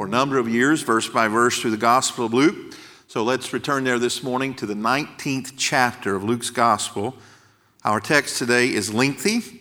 for 0.00 0.06
a 0.06 0.08
number 0.08 0.38
of 0.38 0.48
years, 0.48 0.80
verse 0.80 1.06
by 1.10 1.28
verse, 1.28 1.60
through 1.60 1.72
the 1.72 1.76
Gospel 1.76 2.24
of 2.24 2.32
Luke. 2.32 2.74
So 3.06 3.22
let's 3.22 3.52
return 3.52 3.84
there 3.84 3.98
this 3.98 4.22
morning 4.22 4.54
to 4.54 4.64
the 4.64 4.72
19th 4.72 5.52
chapter 5.58 6.16
of 6.16 6.24
Luke's 6.24 6.48
Gospel. 6.48 7.14
Our 7.84 8.00
text 8.00 8.38
today 8.38 8.72
is 8.72 8.94
lengthy, 8.94 9.60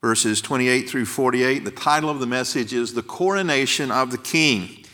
verses 0.00 0.40
28 0.40 0.88
through 0.88 1.04
48. 1.04 1.64
The 1.64 1.70
title 1.70 2.10
of 2.10 2.18
the 2.18 2.26
message 2.26 2.72
is 2.72 2.94
The 2.94 3.04
Coronation 3.04 3.92
of 3.92 4.10
the 4.10 4.18
King. 4.18 4.84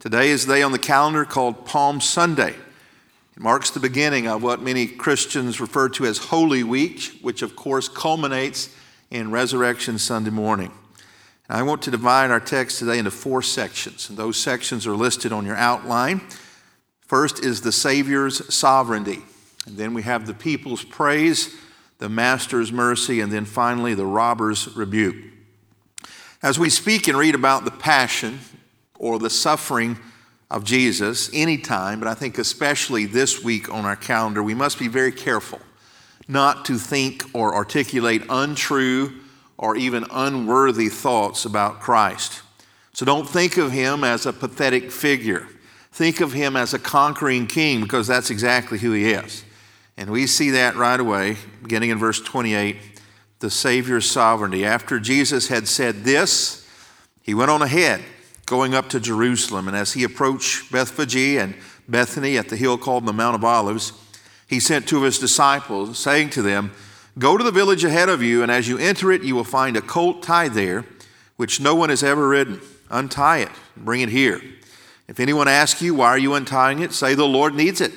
Today 0.00 0.28
is 0.28 0.44
the 0.44 0.56
day 0.56 0.62
on 0.62 0.72
the 0.72 0.78
calendar 0.78 1.24
called 1.24 1.64
Palm 1.64 1.98
Sunday. 2.02 2.50
It 2.50 3.42
marks 3.42 3.70
the 3.70 3.80
beginning 3.80 4.28
of 4.28 4.42
what 4.42 4.60
many 4.60 4.86
Christians 4.86 5.62
refer 5.62 5.88
to 5.88 6.04
as 6.04 6.18
Holy 6.18 6.62
Week, 6.62 7.20
which 7.22 7.40
of 7.40 7.56
course 7.56 7.88
culminates 7.88 8.68
in 9.10 9.30
Resurrection 9.30 9.98
Sunday 9.98 10.28
morning. 10.28 10.72
I 11.52 11.64
want 11.64 11.82
to 11.82 11.90
divide 11.90 12.30
our 12.30 12.38
text 12.38 12.78
today 12.78 12.98
into 12.98 13.10
four 13.10 13.42
sections, 13.42 14.08
and 14.08 14.16
those 14.16 14.36
sections 14.36 14.86
are 14.86 14.94
listed 14.94 15.32
on 15.32 15.44
your 15.44 15.56
outline. 15.56 16.20
First 17.00 17.40
is 17.44 17.60
the 17.60 17.72
Savior's 17.72 18.54
sovereignty, 18.54 19.22
and 19.66 19.76
then 19.76 19.92
we 19.92 20.02
have 20.02 20.28
the 20.28 20.34
people's 20.34 20.84
praise, 20.84 21.56
the 21.98 22.08
Master's 22.08 22.70
mercy, 22.70 23.20
and 23.20 23.32
then 23.32 23.44
finally 23.44 23.94
the 23.94 24.06
robber's 24.06 24.76
rebuke. 24.76 25.16
As 26.40 26.56
we 26.56 26.70
speak 26.70 27.08
and 27.08 27.18
read 27.18 27.34
about 27.34 27.64
the 27.64 27.72
passion 27.72 28.38
or 28.96 29.18
the 29.18 29.28
suffering 29.28 29.98
of 30.52 30.62
Jesus 30.62 31.30
anytime, 31.34 31.98
but 31.98 32.08
I 32.08 32.14
think 32.14 32.38
especially 32.38 33.06
this 33.06 33.42
week 33.42 33.68
on 33.68 33.84
our 33.84 33.96
calendar, 33.96 34.40
we 34.40 34.54
must 34.54 34.78
be 34.78 34.86
very 34.86 35.12
careful 35.12 35.58
not 36.28 36.64
to 36.66 36.78
think 36.78 37.24
or 37.34 37.56
articulate 37.56 38.22
untrue 38.30 39.19
or 39.60 39.76
even 39.76 40.06
unworthy 40.10 40.88
thoughts 40.88 41.44
about 41.44 41.80
Christ. 41.80 42.40
So 42.94 43.04
don't 43.04 43.28
think 43.28 43.58
of 43.58 43.70
him 43.70 44.02
as 44.02 44.24
a 44.24 44.32
pathetic 44.32 44.90
figure. 44.90 45.46
Think 45.92 46.22
of 46.22 46.32
him 46.32 46.56
as 46.56 46.72
a 46.72 46.78
conquering 46.78 47.46
king 47.46 47.82
because 47.82 48.06
that's 48.06 48.30
exactly 48.30 48.78
who 48.78 48.92
he 48.92 49.12
is. 49.12 49.44
And 49.98 50.08
we 50.08 50.26
see 50.26 50.48
that 50.50 50.76
right 50.76 50.98
away, 50.98 51.36
beginning 51.62 51.90
in 51.90 51.98
verse 51.98 52.22
28, 52.22 52.78
the 53.40 53.50
Savior's 53.50 54.10
sovereignty. 54.10 54.64
After 54.64 54.98
Jesus 54.98 55.48
had 55.48 55.68
said 55.68 56.04
this, 56.04 56.66
he 57.20 57.34
went 57.34 57.50
on 57.50 57.60
ahead, 57.60 58.00
going 58.46 58.74
up 58.74 58.88
to 58.88 58.98
Jerusalem. 58.98 59.68
And 59.68 59.76
as 59.76 59.92
he 59.92 60.04
approached 60.04 60.72
Bethphage 60.72 61.36
and 61.36 61.54
Bethany 61.86 62.38
at 62.38 62.48
the 62.48 62.56
hill 62.56 62.78
called 62.78 63.04
the 63.04 63.12
Mount 63.12 63.34
of 63.34 63.44
Olives, 63.44 63.92
he 64.46 64.58
sent 64.58 64.88
two 64.88 64.96
of 64.96 65.02
his 65.02 65.18
disciples, 65.18 65.98
saying 65.98 66.30
to 66.30 66.40
them, 66.40 66.72
Go 67.18 67.36
to 67.36 67.44
the 67.44 67.50
village 67.50 67.84
ahead 67.84 68.08
of 68.08 68.22
you, 68.22 68.42
and 68.42 68.50
as 68.50 68.68
you 68.68 68.78
enter 68.78 69.10
it, 69.10 69.22
you 69.22 69.34
will 69.34 69.44
find 69.44 69.76
a 69.76 69.82
colt 69.82 70.22
tied 70.22 70.54
there, 70.54 70.84
which 71.36 71.60
no 71.60 71.74
one 71.74 71.90
has 71.90 72.02
ever 72.02 72.28
ridden. 72.28 72.60
Untie 72.90 73.38
it, 73.38 73.50
and 73.74 73.84
bring 73.84 74.00
it 74.00 74.08
here. 74.08 74.40
If 75.08 75.18
anyone 75.18 75.48
asks 75.48 75.82
you, 75.82 75.94
Why 75.94 76.08
are 76.08 76.18
you 76.18 76.34
untying 76.34 76.80
it? 76.80 76.92
say, 76.92 77.14
The 77.14 77.26
Lord 77.26 77.54
needs 77.54 77.80
it. 77.80 77.92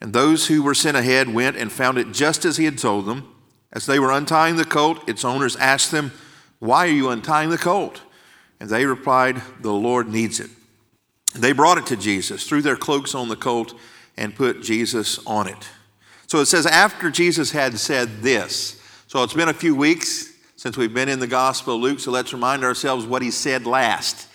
And 0.00 0.12
those 0.12 0.48
who 0.48 0.62
were 0.62 0.74
sent 0.74 0.96
ahead 0.96 1.32
went 1.32 1.56
and 1.56 1.70
found 1.70 1.98
it 1.98 2.12
just 2.12 2.44
as 2.44 2.56
he 2.56 2.64
had 2.64 2.78
told 2.78 3.06
them. 3.06 3.32
As 3.72 3.86
they 3.86 4.00
were 4.00 4.10
untying 4.10 4.56
the 4.56 4.64
colt, 4.64 5.08
its 5.08 5.24
owners 5.24 5.54
asked 5.56 5.92
them, 5.92 6.12
Why 6.58 6.86
are 6.86 6.90
you 6.90 7.10
untying 7.10 7.50
the 7.50 7.58
colt? 7.58 8.02
And 8.58 8.68
they 8.68 8.84
replied, 8.84 9.40
The 9.60 9.72
Lord 9.72 10.08
needs 10.08 10.40
it. 10.40 10.50
They 11.34 11.52
brought 11.52 11.78
it 11.78 11.86
to 11.86 11.96
Jesus, 11.96 12.46
threw 12.46 12.60
their 12.60 12.76
cloaks 12.76 13.14
on 13.14 13.28
the 13.28 13.36
colt, 13.36 13.78
and 14.16 14.34
put 14.34 14.62
Jesus 14.62 15.18
on 15.26 15.48
it. 15.48 15.68
So 16.32 16.40
it 16.40 16.46
says, 16.46 16.64
after 16.64 17.10
Jesus 17.10 17.50
had 17.50 17.78
said 17.78 18.22
this. 18.22 18.80
So 19.06 19.22
it's 19.22 19.34
been 19.34 19.50
a 19.50 19.52
few 19.52 19.76
weeks 19.76 20.32
since 20.56 20.78
we've 20.78 20.94
been 20.94 21.10
in 21.10 21.18
the 21.18 21.26
Gospel 21.26 21.74
of 21.74 21.82
Luke, 21.82 22.00
so 22.00 22.10
let's 22.10 22.32
remind 22.32 22.64
ourselves 22.64 23.04
what 23.04 23.20
he 23.20 23.30
said 23.30 23.66
last. 23.66 24.28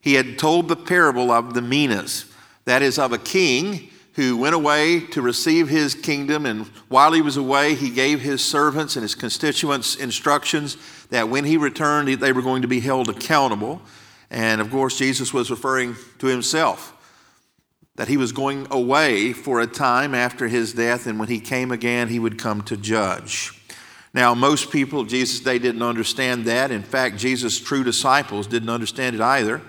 He 0.00 0.14
had 0.14 0.40
told 0.40 0.66
the 0.66 0.74
parable 0.74 1.30
of 1.30 1.54
the 1.54 1.62
minas, 1.62 2.24
that 2.64 2.82
is, 2.82 2.98
of 2.98 3.12
a 3.12 3.18
king 3.18 3.90
who 4.14 4.36
went 4.36 4.56
away 4.56 4.98
to 5.12 5.22
receive 5.22 5.68
his 5.68 5.94
kingdom, 5.94 6.46
and 6.46 6.66
while 6.88 7.12
he 7.12 7.22
was 7.22 7.36
away, 7.36 7.76
he 7.76 7.90
gave 7.90 8.20
his 8.20 8.44
servants 8.44 8.96
and 8.96 9.04
his 9.04 9.14
constituents 9.14 9.94
instructions 9.94 10.76
that 11.10 11.28
when 11.28 11.44
he 11.44 11.56
returned, 11.56 12.08
they 12.08 12.32
were 12.32 12.42
going 12.42 12.62
to 12.62 12.68
be 12.68 12.80
held 12.80 13.08
accountable. 13.08 13.80
And 14.32 14.60
of 14.60 14.68
course, 14.72 14.98
Jesus 14.98 15.32
was 15.32 15.48
referring 15.48 15.94
to 16.18 16.26
himself 16.26 16.95
that 17.96 18.08
he 18.08 18.16
was 18.16 18.32
going 18.32 18.66
away 18.70 19.32
for 19.32 19.60
a 19.60 19.66
time 19.66 20.14
after 20.14 20.48
his 20.48 20.72
death, 20.74 21.06
and 21.06 21.18
when 21.18 21.28
he 21.28 21.40
came 21.40 21.70
again, 21.70 22.08
he 22.08 22.18
would 22.18 22.38
come 22.38 22.62
to 22.62 22.76
judge. 22.76 23.52
Now, 24.14 24.34
most 24.34 24.70
people 24.70 25.04
Jesus' 25.04 25.40
they 25.40 25.58
didn't 25.58 25.82
understand 25.82 26.44
that. 26.46 26.70
In 26.70 26.82
fact, 26.82 27.18
Jesus' 27.18 27.58
true 27.58 27.84
disciples 27.84 28.46
didn't 28.46 28.70
understand 28.70 29.16
it 29.16 29.20
either. 29.20 29.60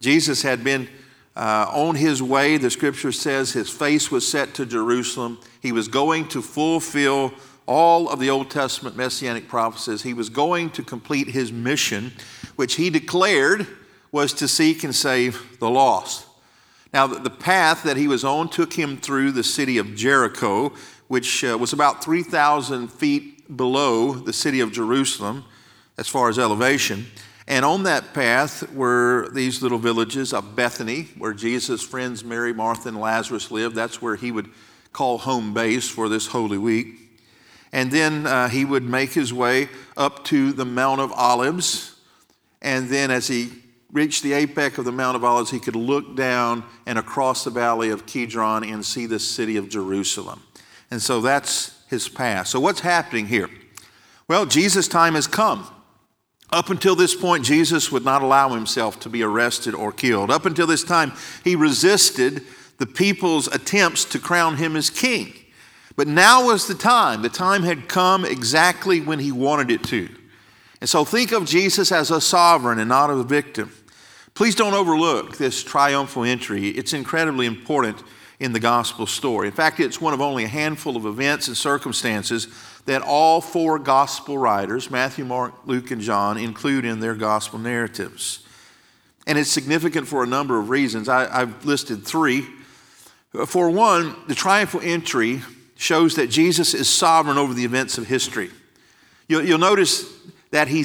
Jesus 0.00 0.42
had 0.42 0.62
been 0.62 0.88
uh, 1.36 1.66
on 1.72 1.96
his 1.96 2.22
way, 2.22 2.56
the 2.56 2.70
scripture 2.70 3.10
says 3.10 3.52
his 3.52 3.68
face 3.68 4.10
was 4.10 4.26
set 4.26 4.54
to 4.54 4.66
Jerusalem. 4.66 5.40
He 5.60 5.72
was 5.72 5.88
going 5.88 6.28
to 6.28 6.40
fulfill 6.40 7.32
all 7.66 8.08
of 8.08 8.20
the 8.20 8.30
Old 8.30 8.50
Testament 8.50 8.96
messianic 8.96 9.48
prophecies. 9.48 10.02
He 10.02 10.14
was 10.14 10.28
going 10.28 10.70
to 10.70 10.82
complete 10.82 11.28
his 11.28 11.50
mission, 11.50 12.12
which 12.54 12.76
he 12.76 12.90
declared 12.90 13.66
was 14.12 14.32
to 14.34 14.46
seek 14.46 14.84
and 14.84 14.94
save 14.94 15.58
the 15.58 15.68
lost. 15.68 16.23
Now, 16.94 17.08
the 17.08 17.28
path 17.28 17.82
that 17.82 17.96
he 17.96 18.06
was 18.06 18.22
on 18.24 18.48
took 18.48 18.72
him 18.72 18.96
through 18.96 19.32
the 19.32 19.42
city 19.42 19.78
of 19.78 19.96
Jericho, 19.96 20.72
which 21.08 21.42
uh, 21.42 21.58
was 21.58 21.72
about 21.72 22.04
3,000 22.04 22.86
feet 22.86 23.56
below 23.56 24.12
the 24.12 24.32
city 24.32 24.60
of 24.60 24.70
Jerusalem 24.70 25.44
as 25.98 26.06
far 26.06 26.28
as 26.28 26.38
elevation. 26.38 27.06
And 27.48 27.64
on 27.64 27.82
that 27.82 28.14
path 28.14 28.72
were 28.72 29.28
these 29.32 29.60
little 29.60 29.78
villages 29.78 30.32
of 30.32 30.54
Bethany, 30.54 31.08
where 31.18 31.32
Jesus' 31.32 31.82
friends 31.82 32.22
Mary, 32.22 32.54
Martha, 32.54 32.90
and 32.90 33.00
Lazarus 33.00 33.50
lived. 33.50 33.74
That's 33.74 34.00
where 34.00 34.14
he 34.14 34.30
would 34.30 34.50
call 34.92 35.18
home 35.18 35.52
base 35.52 35.90
for 35.90 36.08
this 36.08 36.28
Holy 36.28 36.58
Week. 36.58 36.94
And 37.72 37.90
then 37.90 38.24
uh, 38.24 38.48
he 38.48 38.64
would 38.64 38.84
make 38.84 39.14
his 39.14 39.34
way 39.34 39.68
up 39.96 40.24
to 40.26 40.52
the 40.52 40.64
Mount 40.64 41.00
of 41.00 41.10
Olives. 41.10 41.96
And 42.62 42.88
then 42.88 43.10
as 43.10 43.26
he 43.26 43.63
reached 43.94 44.24
the 44.24 44.34
apex 44.34 44.76
of 44.76 44.84
the 44.84 44.92
Mount 44.92 45.16
of 45.16 45.24
Olives, 45.24 45.50
he 45.50 45.60
could 45.60 45.76
look 45.76 46.16
down 46.16 46.64
and 46.84 46.98
across 46.98 47.44
the 47.44 47.50
valley 47.50 47.88
of 47.88 48.04
Kidron 48.04 48.64
and 48.64 48.84
see 48.84 49.06
the 49.06 49.20
city 49.20 49.56
of 49.56 49.70
Jerusalem. 49.70 50.42
And 50.90 51.00
so 51.00 51.22
that's 51.22 51.82
his 51.88 52.08
path. 52.08 52.48
So, 52.48 52.60
what's 52.60 52.80
happening 52.80 53.28
here? 53.28 53.48
Well, 54.28 54.44
Jesus' 54.44 54.88
time 54.88 55.14
has 55.14 55.26
come. 55.26 55.66
Up 56.50 56.70
until 56.70 56.94
this 56.94 57.14
point, 57.14 57.44
Jesus 57.44 57.90
would 57.90 58.04
not 58.04 58.22
allow 58.22 58.50
himself 58.50 59.00
to 59.00 59.08
be 59.08 59.22
arrested 59.22 59.74
or 59.74 59.92
killed. 59.92 60.30
Up 60.30 60.44
until 60.44 60.66
this 60.66 60.84
time, 60.84 61.12
he 61.42 61.56
resisted 61.56 62.42
the 62.78 62.86
people's 62.86 63.46
attempts 63.48 64.04
to 64.06 64.18
crown 64.18 64.56
him 64.56 64.76
as 64.76 64.90
king. 64.90 65.32
But 65.96 66.08
now 66.08 66.46
was 66.46 66.66
the 66.66 66.74
time. 66.74 67.22
The 67.22 67.28
time 67.28 67.62
had 67.62 67.88
come 67.88 68.24
exactly 68.24 69.00
when 69.00 69.20
he 69.20 69.30
wanted 69.30 69.70
it 69.70 69.84
to. 69.84 70.08
And 70.80 70.90
so 70.90 71.04
think 71.04 71.32
of 71.32 71.46
Jesus 71.46 71.92
as 71.92 72.10
a 72.10 72.20
sovereign 72.20 72.78
and 72.78 72.88
not 72.88 73.10
a 73.10 73.22
victim. 73.22 73.72
Please 74.34 74.56
don't 74.56 74.74
overlook 74.74 75.36
this 75.36 75.62
triumphal 75.62 76.24
entry. 76.24 76.68
It's 76.68 76.92
incredibly 76.92 77.46
important 77.46 78.02
in 78.40 78.52
the 78.52 78.58
gospel 78.58 79.06
story. 79.06 79.46
In 79.46 79.54
fact, 79.54 79.78
it's 79.78 80.00
one 80.00 80.12
of 80.12 80.20
only 80.20 80.42
a 80.42 80.48
handful 80.48 80.96
of 80.96 81.06
events 81.06 81.46
and 81.46 81.56
circumstances 81.56 82.48
that 82.86 83.00
all 83.00 83.40
four 83.40 83.78
gospel 83.78 84.36
writers, 84.36 84.90
Matthew, 84.90 85.24
Mark, 85.24 85.54
Luke, 85.66 85.92
and 85.92 86.00
John, 86.00 86.36
include 86.36 86.84
in 86.84 86.98
their 86.98 87.14
gospel 87.14 87.60
narratives. 87.60 88.44
And 89.24 89.38
it's 89.38 89.50
significant 89.50 90.08
for 90.08 90.24
a 90.24 90.26
number 90.26 90.58
of 90.58 90.68
reasons. 90.68 91.08
I, 91.08 91.38
have 91.38 91.64
listed 91.64 92.04
three. 92.04 92.44
For 93.46 93.70
one, 93.70 94.16
the 94.26 94.34
triumphal 94.34 94.80
entry 94.82 95.42
shows 95.76 96.16
that 96.16 96.28
Jesus 96.28 96.74
is 96.74 96.88
sovereign 96.88 97.38
over 97.38 97.54
the 97.54 97.64
events 97.64 97.98
of 97.98 98.08
history. 98.08 98.50
You'll, 99.28 99.44
you'll 99.44 99.58
notice 99.58 100.12
that 100.54 100.68
he 100.68 100.84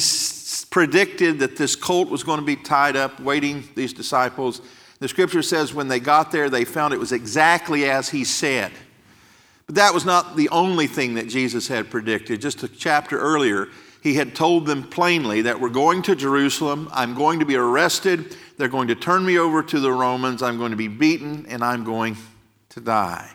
predicted 0.71 1.37
that 1.37 1.55
this 1.55 1.75
colt 1.75 2.09
was 2.09 2.23
going 2.23 2.39
to 2.39 2.45
be 2.45 2.55
tied 2.55 2.95
up, 2.95 3.19
waiting 3.19 3.63
these 3.75 3.93
disciples. 3.93 4.61
The 4.97 5.07
scripture 5.07 5.43
says 5.43 5.75
when 5.75 5.87
they 5.87 5.99
got 5.99 6.31
there, 6.31 6.49
they 6.49 6.65
found 6.65 6.91
it 6.91 6.99
was 6.99 7.11
exactly 7.11 7.87
as 7.87 8.09
he 8.09 8.23
said. 8.23 8.71
But 9.67 9.75
that 9.75 9.93
was 9.93 10.05
not 10.05 10.35
the 10.35 10.49
only 10.49 10.87
thing 10.87 11.13
that 11.13 11.29
Jesus 11.29 11.67
had 11.67 11.91
predicted. 11.91 12.41
Just 12.41 12.63
a 12.63 12.67
chapter 12.67 13.19
earlier, 13.19 13.67
he 14.01 14.15
had 14.15 14.33
told 14.33 14.65
them 14.65 14.81
plainly 14.81 15.43
that 15.43 15.61
we're 15.61 15.69
going 15.69 16.01
to 16.01 16.15
Jerusalem, 16.15 16.89
I'm 16.91 17.13
going 17.13 17.37
to 17.37 17.45
be 17.45 17.55
arrested, 17.55 18.35
they're 18.57 18.69
going 18.69 18.87
to 18.87 18.95
turn 18.95 19.23
me 19.23 19.37
over 19.37 19.61
to 19.61 19.79
the 19.79 19.91
Romans, 19.91 20.41
I'm 20.41 20.57
going 20.57 20.71
to 20.71 20.77
be 20.77 20.87
beaten, 20.87 21.45
and 21.47 21.63
I'm 21.63 21.83
going 21.83 22.17
to 22.69 22.81
die. 22.81 23.29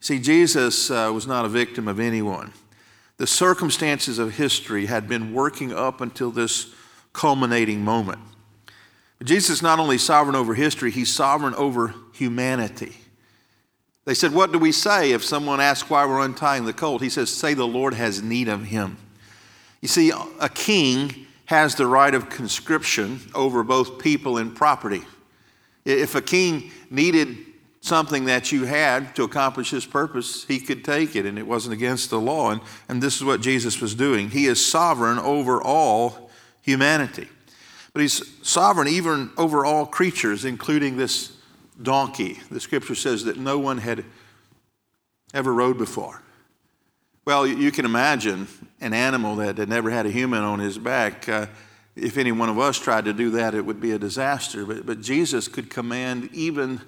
See, 0.00 0.18
Jesus 0.18 0.90
uh, 0.90 1.10
was 1.12 1.26
not 1.26 1.44
a 1.44 1.48
victim 1.50 1.88
of 1.88 2.00
anyone. 2.00 2.54
The 3.18 3.26
circumstances 3.26 4.18
of 4.18 4.36
history 4.36 4.86
had 4.86 5.08
been 5.08 5.32
working 5.32 5.72
up 5.72 6.00
until 6.00 6.30
this 6.30 6.72
culminating 7.12 7.84
moment. 7.84 8.20
Jesus 9.22 9.56
is 9.56 9.62
not 9.62 9.80
only 9.80 9.98
sovereign 9.98 10.36
over 10.36 10.54
history, 10.54 10.92
he's 10.92 11.12
sovereign 11.12 11.54
over 11.54 11.94
humanity. 12.12 12.96
They 14.04 14.14
said, 14.14 14.32
What 14.32 14.52
do 14.52 14.58
we 14.58 14.70
say 14.70 15.12
if 15.12 15.24
someone 15.24 15.60
asks 15.60 15.90
why 15.90 16.06
we're 16.06 16.20
untying 16.20 16.64
the 16.64 16.72
colt? 16.72 17.02
He 17.02 17.10
says, 17.10 17.28
Say 17.28 17.54
the 17.54 17.66
Lord 17.66 17.92
has 17.94 18.22
need 18.22 18.48
of 18.48 18.64
him. 18.64 18.96
You 19.80 19.88
see, 19.88 20.12
a 20.40 20.48
king 20.48 21.26
has 21.46 21.74
the 21.74 21.86
right 21.86 22.14
of 22.14 22.30
conscription 22.30 23.20
over 23.34 23.64
both 23.64 23.98
people 23.98 24.38
and 24.38 24.54
property. 24.54 25.02
If 25.84 26.14
a 26.14 26.22
king 26.22 26.70
needed 26.90 27.36
something 27.80 28.24
that 28.24 28.52
you 28.52 28.64
had 28.64 29.14
to 29.16 29.22
accomplish 29.22 29.70
his 29.70 29.86
purpose, 29.86 30.44
he 30.44 30.58
could 30.58 30.84
take 30.84 31.14
it, 31.14 31.26
and 31.26 31.38
it 31.38 31.46
wasn't 31.46 31.74
against 31.74 32.10
the 32.10 32.20
law. 32.20 32.50
And, 32.50 32.60
and 32.88 33.02
this 33.02 33.16
is 33.16 33.24
what 33.24 33.40
Jesus 33.40 33.80
was 33.80 33.94
doing. 33.94 34.30
He 34.30 34.46
is 34.46 34.64
sovereign 34.64 35.18
over 35.18 35.62
all 35.62 36.30
humanity. 36.62 37.28
But 37.92 38.02
he's 38.02 38.22
sovereign 38.46 38.88
even 38.88 39.30
over 39.36 39.64
all 39.64 39.86
creatures, 39.86 40.44
including 40.44 40.96
this 40.96 41.36
donkey. 41.80 42.38
The 42.50 42.60
scripture 42.60 42.94
says 42.94 43.24
that 43.24 43.38
no 43.38 43.58
one 43.58 43.78
had 43.78 44.04
ever 45.32 45.52
rode 45.52 45.78
before. 45.78 46.22
Well, 47.24 47.46
you 47.46 47.70
can 47.70 47.84
imagine 47.84 48.48
an 48.80 48.94
animal 48.94 49.36
that 49.36 49.58
had 49.58 49.68
never 49.68 49.90
had 49.90 50.06
a 50.06 50.10
human 50.10 50.42
on 50.42 50.60
his 50.60 50.78
back. 50.78 51.28
Uh, 51.28 51.46
if 51.94 52.16
any 52.16 52.32
one 52.32 52.48
of 52.48 52.58
us 52.58 52.78
tried 52.78 53.04
to 53.04 53.12
do 53.12 53.30
that, 53.30 53.54
it 53.54 53.66
would 53.66 53.80
be 53.80 53.92
a 53.92 53.98
disaster. 53.98 54.64
But, 54.64 54.86
but 54.86 55.00
Jesus 55.00 55.46
could 55.46 55.68
command 55.68 56.30
even 56.32 56.80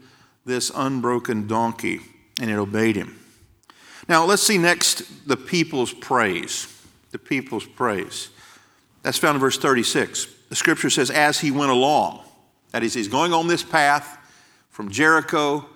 this 0.44 0.70
unbroken 0.74 1.46
donkey, 1.46 2.00
and 2.40 2.50
it 2.50 2.56
obeyed 2.56 2.96
him. 2.96 3.18
Now, 4.08 4.24
let's 4.24 4.42
see 4.42 4.58
next 4.58 5.28
the 5.28 5.36
people's 5.36 5.92
praise. 5.92 6.66
The 7.10 7.18
people's 7.18 7.66
praise. 7.66 8.30
That's 9.02 9.18
found 9.18 9.36
in 9.36 9.40
verse 9.40 9.58
36. 9.58 10.26
The 10.48 10.56
scripture 10.56 10.90
says, 10.90 11.10
as 11.10 11.40
he 11.40 11.50
went 11.50 11.70
along, 11.70 12.22
that 12.72 12.82
is, 12.82 12.94
he's 12.94 13.08
going 13.08 13.32
on 13.32 13.46
this 13.46 13.62
path 13.62 14.18
from 14.68 14.90
Jericho 14.90 15.66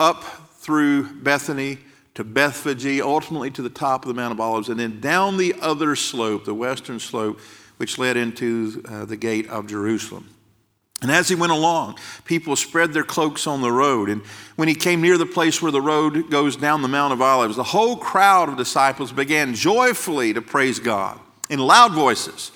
up 0.00 0.22
through 0.22 1.12
Bethany 1.22 1.78
to 2.14 2.24
Bethphage, 2.24 3.00
ultimately 3.00 3.50
to 3.52 3.62
the 3.62 3.70
top 3.70 4.04
of 4.04 4.08
the 4.08 4.14
Mount 4.14 4.32
of 4.32 4.40
Olives, 4.40 4.68
and 4.68 4.78
then 4.78 5.00
down 5.00 5.36
the 5.36 5.54
other 5.60 5.94
slope, 5.94 6.44
the 6.44 6.54
western 6.54 6.98
slope, 6.98 7.38
which 7.76 7.96
led 7.96 8.16
into 8.16 8.82
uh, 8.88 9.04
the 9.04 9.16
gate 9.16 9.48
of 9.48 9.66
Jerusalem. 9.66 10.28
And 11.00 11.12
as 11.12 11.28
he 11.28 11.36
went 11.36 11.52
along, 11.52 11.98
people 12.24 12.56
spread 12.56 12.92
their 12.92 13.04
cloaks 13.04 13.46
on 13.46 13.62
the 13.62 13.70
road. 13.70 14.08
And 14.08 14.22
when 14.56 14.66
he 14.66 14.74
came 14.74 15.00
near 15.00 15.16
the 15.16 15.26
place 15.26 15.62
where 15.62 15.70
the 15.70 15.80
road 15.80 16.28
goes 16.30 16.56
down 16.56 16.82
the 16.82 16.88
Mount 16.88 17.12
of 17.12 17.22
Olives, 17.22 17.56
the 17.56 17.62
whole 17.62 17.96
crowd 17.96 18.48
of 18.48 18.56
disciples 18.56 19.12
began 19.12 19.54
joyfully 19.54 20.32
to 20.32 20.42
praise 20.42 20.80
God 20.80 21.20
in 21.48 21.60
loud 21.60 21.92
voices 21.92 22.50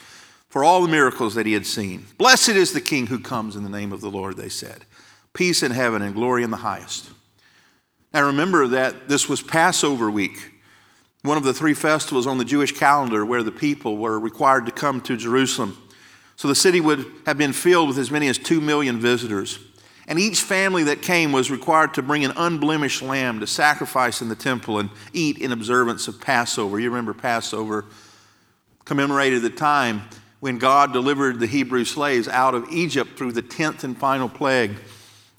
for 0.48 0.64
all 0.64 0.82
the 0.82 0.88
miracles 0.88 1.36
that 1.36 1.46
he 1.46 1.52
had 1.52 1.66
seen. 1.66 2.04
Blessed 2.18 2.50
is 2.50 2.72
the 2.72 2.80
King 2.80 3.06
who 3.06 3.20
comes 3.20 3.54
in 3.54 3.62
the 3.62 3.70
name 3.70 3.92
of 3.92 4.00
the 4.00 4.10
Lord, 4.10 4.36
they 4.36 4.48
said. 4.48 4.84
Peace 5.32 5.62
in 5.62 5.70
heaven 5.70 6.02
and 6.02 6.14
glory 6.14 6.42
in 6.42 6.50
the 6.50 6.58
highest. 6.58 7.10
Now 8.12 8.26
remember 8.26 8.66
that 8.68 9.08
this 9.08 9.28
was 9.28 9.40
Passover 9.40 10.10
week, 10.10 10.52
one 11.22 11.38
of 11.38 11.44
the 11.44 11.54
three 11.54 11.72
festivals 11.72 12.26
on 12.26 12.36
the 12.36 12.44
Jewish 12.44 12.72
calendar 12.72 13.24
where 13.24 13.42
the 13.42 13.52
people 13.52 13.96
were 13.96 14.18
required 14.18 14.66
to 14.66 14.72
come 14.72 15.00
to 15.02 15.16
Jerusalem. 15.16 15.81
So 16.42 16.48
the 16.48 16.56
city 16.56 16.80
would 16.80 17.06
have 17.24 17.38
been 17.38 17.52
filled 17.52 17.86
with 17.86 17.98
as 17.98 18.10
many 18.10 18.26
as 18.26 18.36
two 18.36 18.60
million 18.60 18.98
visitors. 18.98 19.60
And 20.08 20.18
each 20.18 20.40
family 20.40 20.82
that 20.82 21.00
came 21.00 21.30
was 21.30 21.52
required 21.52 21.94
to 21.94 22.02
bring 22.02 22.24
an 22.24 22.32
unblemished 22.34 23.00
lamb 23.00 23.38
to 23.38 23.46
sacrifice 23.46 24.20
in 24.20 24.28
the 24.28 24.34
temple 24.34 24.80
and 24.80 24.90
eat 25.12 25.38
in 25.38 25.52
observance 25.52 26.08
of 26.08 26.20
Passover. 26.20 26.80
You 26.80 26.90
remember 26.90 27.14
Passover 27.14 27.84
commemorated 28.84 29.42
the 29.42 29.50
time 29.50 30.02
when 30.40 30.58
God 30.58 30.92
delivered 30.92 31.38
the 31.38 31.46
Hebrew 31.46 31.84
slaves 31.84 32.26
out 32.26 32.56
of 32.56 32.68
Egypt 32.72 33.16
through 33.16 33.30
the 33.30 33.42
tenth 33.42 33.84
and 33.84 33.96
final 33.96 34.28
plague, 34.28 34.74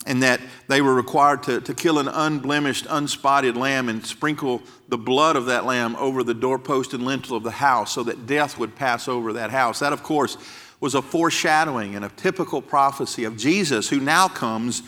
and 0.06 0.24
that 0.24 0.40
they 0.70 0.82
were 0.82 0.96
required 0.96 1.44
to, 1.44 1.60
to 1.60 1.74
kill 1.74 2.00
an 2.00 2.08
unblemished, 2.08 2.88
unspotted 2.90 3.58
lamb 3.58 3.90
and 3.90 4.06
sprinkle 4.06 4.62
the 4.88 4.98
blood 4.98 5.36
of 5.36 5.48
that 5.48 5.66
lamb 5.66 5.98
over 5.98 6.24
the 6.24 6.34
doorpost 6.34 6.94
and 6.94 7.06
lintel 7.06 7.36
of 7.36 7.44
the 7.44 7.52
house 7.52 7.92
so 7.92 8.04
that 8.04 8.26
death 8.26 8.58
would 8.58 8.74
pass 8.78 9.10
over 9.10 9.34
that 9.34 9.50
house. 9.50 9.80
That, 9.80 9.92
of 9.92 10.02
course, 10.02 10.38
was 10.84 10.96
a 10.96 11.02
foreshadowing 11.02 11.96
and 11.96 12.04
a 12.04 12.10
typical 12.10 12.62
prophecy 12.62 13.24
of 13.24 13.38
Jesus, 13.38 13.88
who 13.88 14.02
now 14.02 14.28
comes 14.28 14.84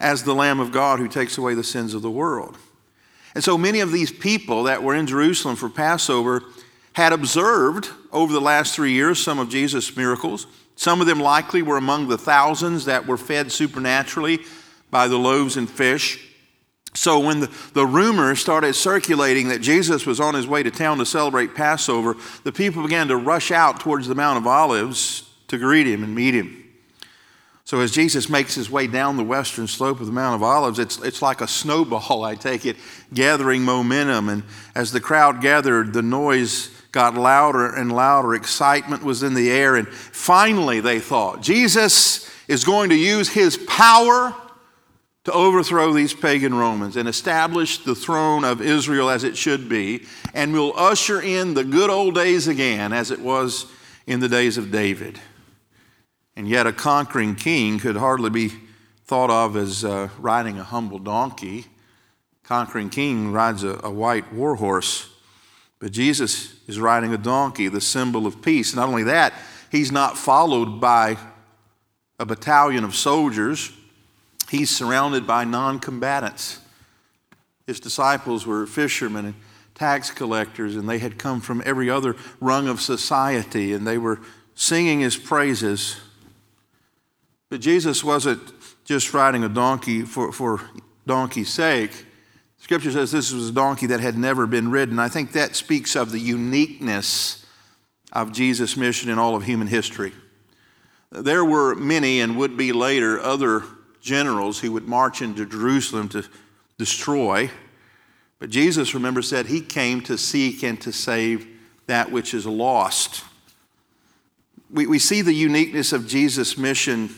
as 0.00 0.22
the 0.22 0.34
Lamb 0.34 0.58
of 0.58 0.72
God 0.72 0.98
who 0.98 1.06
takes 1.06 1.36
away 1.36 1.52
the 1.52 1.62
sins 1.62 1.92
of 1.92 2.00
the 2.00 2.10
world. 2.10 2.56
And 3.34 3.44
so 3.44 3.58
many 3.58 3.80
of 3.80 3.92
these 3.92 4.10
people 4.10 4.62
that 4.62 4.82
were 4.82 4.94
in 4.94 5.06
Jerusalem 5.06 5.54
for 5.54 5.68
Passover 5.68 6.44
had 6.94 7.12
observed 7.12 7.90
over 8.10 8.32
the 8.32 8.40
last 8.40 8.74
three 8.74 8.92
years 8.92 9.22
some 9.22 9.38
of 9.38 9.50
Jesus' 9.50 9.94
miracles. 9.94 10.46
Some 10.76 11.02
of 11.02 11.06
them 11.06 11.20
likely 11.20 11.60
were 11.60 11.76
among 11.76 12.08
the 12.08 12.16
thousands 12.16 12.86
that 12.86 13.06
were 13.06 13.18
fed 13.18 13.52
supernaturally 13.52 14.38
by 14.90 15.08
the 15.08 15.18
loaves 15.18 15.58
and 15.58 15.68
fish. 15.68 16.26
So 16.94 17.20
when 17.20 17.40
the, 17.40 17.50
the 17.74 17.86
rumor 17.86 18.34
started 18.34 18.74
circulating 18.74 19.48
that 19.48 19.60
Jesus 19.60 20.06
was 20.06 20.20
on 20.20 20.34
his 20.34 20.46
way 20.46 20.62
to 20.62 20.70
town 20.70 20.98
to 20.98 21.06
celebrate 21.06 21.54
Passover, 21.54 22.16
the 22.44 22.52
people 22.52 22.82
began 22.82 23.08
to 23.08 23.16
rush 23.16 23.50
out 23.50 23.80
towards 23.80 24.08
the 24.08 24.14
Mount 24.14 24.38
of 24.38 24.46
Olives 24.46 25.30
to 25.48 25.58
greet 25.58 25.86
him 25.86 26.02
and 26.02 26.14
meet 26.14 26.34
him. 26.34 26.64
So 27.64 27.80
as 27.80 27.90
Jesus 27.90 28.30
makes 28.30 28.54
his 28.54 28.70
way 28.70 28.86
down 28.86 29.18
the 29.18 29.22
western 29.22 29.66
slope 29.66 30.00
of 30.00 30.06
the 30.06 30.12
Mount 30.12 30.36
of 30.36 30.42
Olives, 30.42 30.78
it's, 30.78 30.98
it's 31.02 31.20
like 31.20 31.42
a 31.42 31.46
snowball, 31.46 32.24
I 32.24 32.34
take 32.34 32.64
it, 32.64 32.76
gathering 33.12 33.62
momentum. 33.62 34.30
And 34.30 34.42
as 34.74 34.90
the 34.90 35.00
crowd 35.00 35.42
gathered, 35.42 35.92
the 35.92 36.00
noise 36.00 36.70
got 36.92 37.14
louder 37.14 37.66
and 37.74 37.92
louder. 37.92 38.34
Excitement 38.34 39.04
was 39.04 39.22
in 39.22 39.34
the 39.34 39.50
air. 39.50 39.76
And 39.76 39.86
finally, 39.86 40.80
they 40.80 40.98
thought, 40.98 41.42
Jesus 41.42 42.30
is 42.48 42.64
going 42.64 42.88
to 42.88 42.96
use 42.96 43.28
his 43.28 43.58
power 43.58 44.34
to 45.28 45.34
overthrow 45.34 45.92
these 45.92 46.14
pagan 46.14 46.54
Romans 46.54 46.96
and 46.96 47.06
establish 47.06 47.84
the 47.84 47.94
throne 47.94 48.44
of 48.44 48.62
Israel 48.62 49.10
as 49.10 49.24
it 49.24 49.36
should 49.36 49.68
be, 49.68 50.06
and 50.32 50.54
will 50.54 50.72
usher 50.74 51.20
in 51.20 51.52
the 51.52 51.64
good 51.64 51.90
old 51.90 52.14
days 52.14 52.48
again 52.48 52.94
as 52.94 53.10
it 53.10 53.20
was 53.20 53.66
in 54.06 54.20
the 54.20 54.28
days 54.28 54.56
of 54.56 54.70
David. 54.70 55.20
And 56.34 56.48
yet, 56.48 56.66
a 56.66 56.72
conquering 56.72 57.34
king 57.34 57.78
could 57.78 57.96
hardly 57.96 58.30
be 58.30 58.52
thought 59.04 59.28
of 59.28 59.54
as 59.54 59.84
uh, 59.84 60.08
riding 60.18 60.58
a 60.58 60.64
humble 60.64 60.98
donkey. 60.98 61.66
Conquering 62.42 62.88
king 62.88 63.30
rides 63.30 63.64
a, 63.64 63.78
a 63.84 63.90
white 63.90 64.32
war 64.32 64.54
horse, 64.54 65.10
but 65.78 65.92
Jesus 65.92 66.54
is 66.66 66.80
riding 66.80 67.12
a 67.12 67.18
donkey, 67.18 67.68
the 67.68 67.82
symbol 67.82 68.26
of 68.26 68.40
peace. 68.40 68.74
Not 68.74 68.88
only 68.88 69.02
that, 69.02 69.34
he's 69.70 69.92
not 69.92 70.16
followed 70.16 70.80
by 70.80 71.18
a 72.18 72.24
battalion 72.24 72.82
of 72.82 72.96
soldiers 72.96 73.72
he's 74.50 74.74
surrounded 74.74 75.26
by 75.26 75.44
non 75.44 75.78
combatants. 75.78 76.60
His 77.66 77.80
disciples 77.80 78.46
were 78.46 78.66
fishermen 78.66 79.26
and 79.26 79.34
tax 79.74 80.10
collectors, 80.10 80.74
and 80.74 80.88
they 80.88 80.98
had 80.98 81.18
come 81.18 81.40
from 81.40 81.62
every 81.64 81.88
other 81.88 82.16
rung 82.40 82.66
of 82.66 82.80
society, 82.80 83.72
and 83.72 83.86
they 83.86 83.98
were 83.98 84.20
singing 84.54 85.00
his 85.00 85.16
praises. 85.16 85.96
But 87.48 87.60
Jesus 87.60 88.02
wasn't 88.02 88.40
just 88.84 89.14
riding 89.14 89.44
a 89.44 89.48
donkey 89.48 90.02
for, 90.02 90.32
for 90.32 90.60
donkey's 91.06 91.50
sake. 91.50 92.06
Scripture 92.58 92.90
says 92.90 93.12
this 93.12 93.32
was 93.32 93.50
a 93.50 93.52
donkey 93.52 93.86
that 93.86 94.00
had 94.00 94.18
never 94.18 94.46
been 94.46 94.70
ridden. 94.70 94.98
I 94.98 95.08
think 95.08 95.32
that 95.32 95.54
speaks 95.54 95.94
of 95.94 96.10
the 96.10 96.18
uniqueness 96.18 97.46
of 98.12 98.32
Jesus' 98.32 98.76
mission 98.76 99.10
in 99.10 99.18
all 99.18 99.36
of 99.36 99.44
human 99.44 99.68
history. 99.68 100.12
There 101.10 101.44
were 101.44 101.74
many, 101.74 102.20
and 102.20 102.36
would 102.36 102.56
be 102.56 102.72
later, 102.72 103.20
other 103.20 103.62
generals 104.00 104.60
who 104.60 104.72
would 104.72 104.86
march 104.86 105.22
into 105.22 105.46
Jerusalem 105.46 106.08
to 106.10 106.24
destroy. 106.78 107.50
But 108.38 108.50
Jesus, 108.50 108.94
remember, 108.94 109.22
said 109.22 109.46
he 109.46 109.60
came 109.60 110.00
to 110.02 110.16
seek 110.16 110.62
and 110.62 110.80
to 110.80 110.92
save 110.92 111.46
that 111.86 112.12
which 112.12 112.34
is 112.34 112.46
lost. 112.46 113.24
We, 114.70 114.86
we 114.86 114.98
see 114.98 115.22
the 115.22 115.32
uniqueness 115.32 115.92
of 115.92 116.06
Jesus' 116.06 116.56
mission 116.56 117.10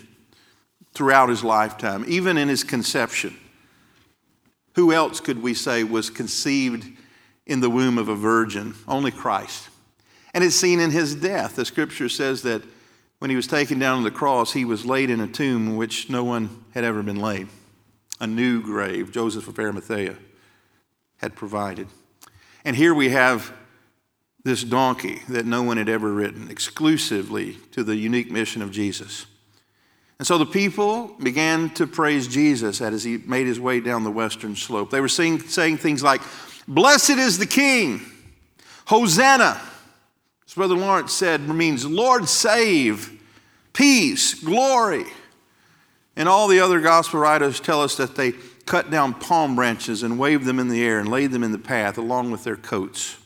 throughout 0.94 1.28
his 1.28 1.44
lifetime, 1.44 2.04
even 2.08 2.38
in 2.38 2.49
his 2.49 2.64
conception. 2.64 3.37
Who 4.75 4.92
else 4.92 5.20
could 5.20 5.42
we 5.42 5.54
say 5.54 5.84
was 5.84 6.10
conceived 6.10 6.87
in 7.46 7.60
the 7.60 7.70
womb 7.70 7.99
of 7.99 8.08
a 8.08 8.14
virgin? 8.14 8.75
Only 8.87 9.10
Christ. 9.10 9.68
And 10.32 10.44
it's 10.44 10.56
seen 10.56 10.78
in 10.78 10.90
his 10.90 11.14
death. 11.14 11.56
The 11.56 11.64
scripture 11.64 12.08
says 12.08 12.42
that 12.42 12.62
when 13.21 13.31
he 13.31 13.37
was 13.37 13.47
taken 13.47 13.79
down 13.79 13.99
to 13.99 14.05
the 14.05 14.17
cross, 14.17 14.53
he 14.53 14.65
was 14.65 14.85
laid 14.85 15.11
in 15.11 15.21
a 15.21 15.29
tomb 15.29 15.69
in 15.69 15.77
which 15.77 16.11
no 16.11 16.25
one 16.25 16.65
had 16.73 16.85
ever 16.85 17.03
been 17.03 17.21
laid. 17.21 17.49
A 18.19 18.27
new 18.27 18.62
grave, 18.62 19.12
Joseph 19.12 19.47
of 19.47 19.59
Arimathea 19.59 20.17
had 21.19 21.37
provided. 21.37 21.87
And 22.65 22.75
here 22.75 22.95
we 22.95 23.11
have 23.11 23.53
this 24.43 24.65
donkey 24.65 25.21
that 25.29 25.45
no 25.45 25.62
one 25.62 25.77
had 25.77 25.89
ever 25.89 26.11
ridden, 26.11 26.50
exclusively 26.50 27.59
to 27.73 27.85
the 27.85 27.95
unique 27.95 28.31
mission 28.31 28.62
of 28.62 28.71
Jesus. 28.71 29.27
And 30.19 30.27
so 30.27 30.39
the 30.39 30.47
people 30.47 31.09
began 31.23 31.71
to 31.71 31.87
praise 31.87 32.27
Jesus 32.27 32.81
as 32.81 33.05
he 33.05 33.19
made 33.19 33.47
his 33.47 33.61
way 33.61 33.81
down 33.81 34.03
the 34.03 34.11
western 34.11 34.57
slope. 34.57 34.91
They 34.91 35.00
were 35.00 35.09
saying, 35.09 35.41
saying 35.41 35.77
things 35.77 36.03
like, 36.03 36.23
Blessed 36.67 37.11
is 37.11 37.37
the 37.37 37.47
King, 37.47 38.00
Hosanna. 38.87 39.61
As 40.50 40.54
Brother 40.54 40.75
Lawrence 40.75 41.12
said, 41.12 41.49
means 41.49 41.87
Lord 41.87 42.28
save, 42.28 43.23
peace, 43.73 44.35
glory. 44.35 45.04
And 46.16 46.28
all 46.28 46.49
the 46.49 46.59
other 46.59 46.80
gospel 46.80 47.21
writers 47.21 47.61
tell 47.61 47.80
us 47.80 47.97
that 47.99 48.16
they 48.16 48.33
cut 48.66 48.90
down 48.90 49.14
palm 49.14 49.54
branches 49.54 50.02
and 50.02 50.19
waved 50.19 50.47
them 50.47 50.59
in 50.59 50.66
the 50.66 50.83
air 50.83 50.99
and 50.99 51.09
laid 51.09 51.30
them 51.30 51.45
in 51.45 51.52
the 51.52 51.59
path 51.59 51.99
along 51.99 52.33
with 52.33 52.42
their 52.42 52.57
coats. 52.57 53.16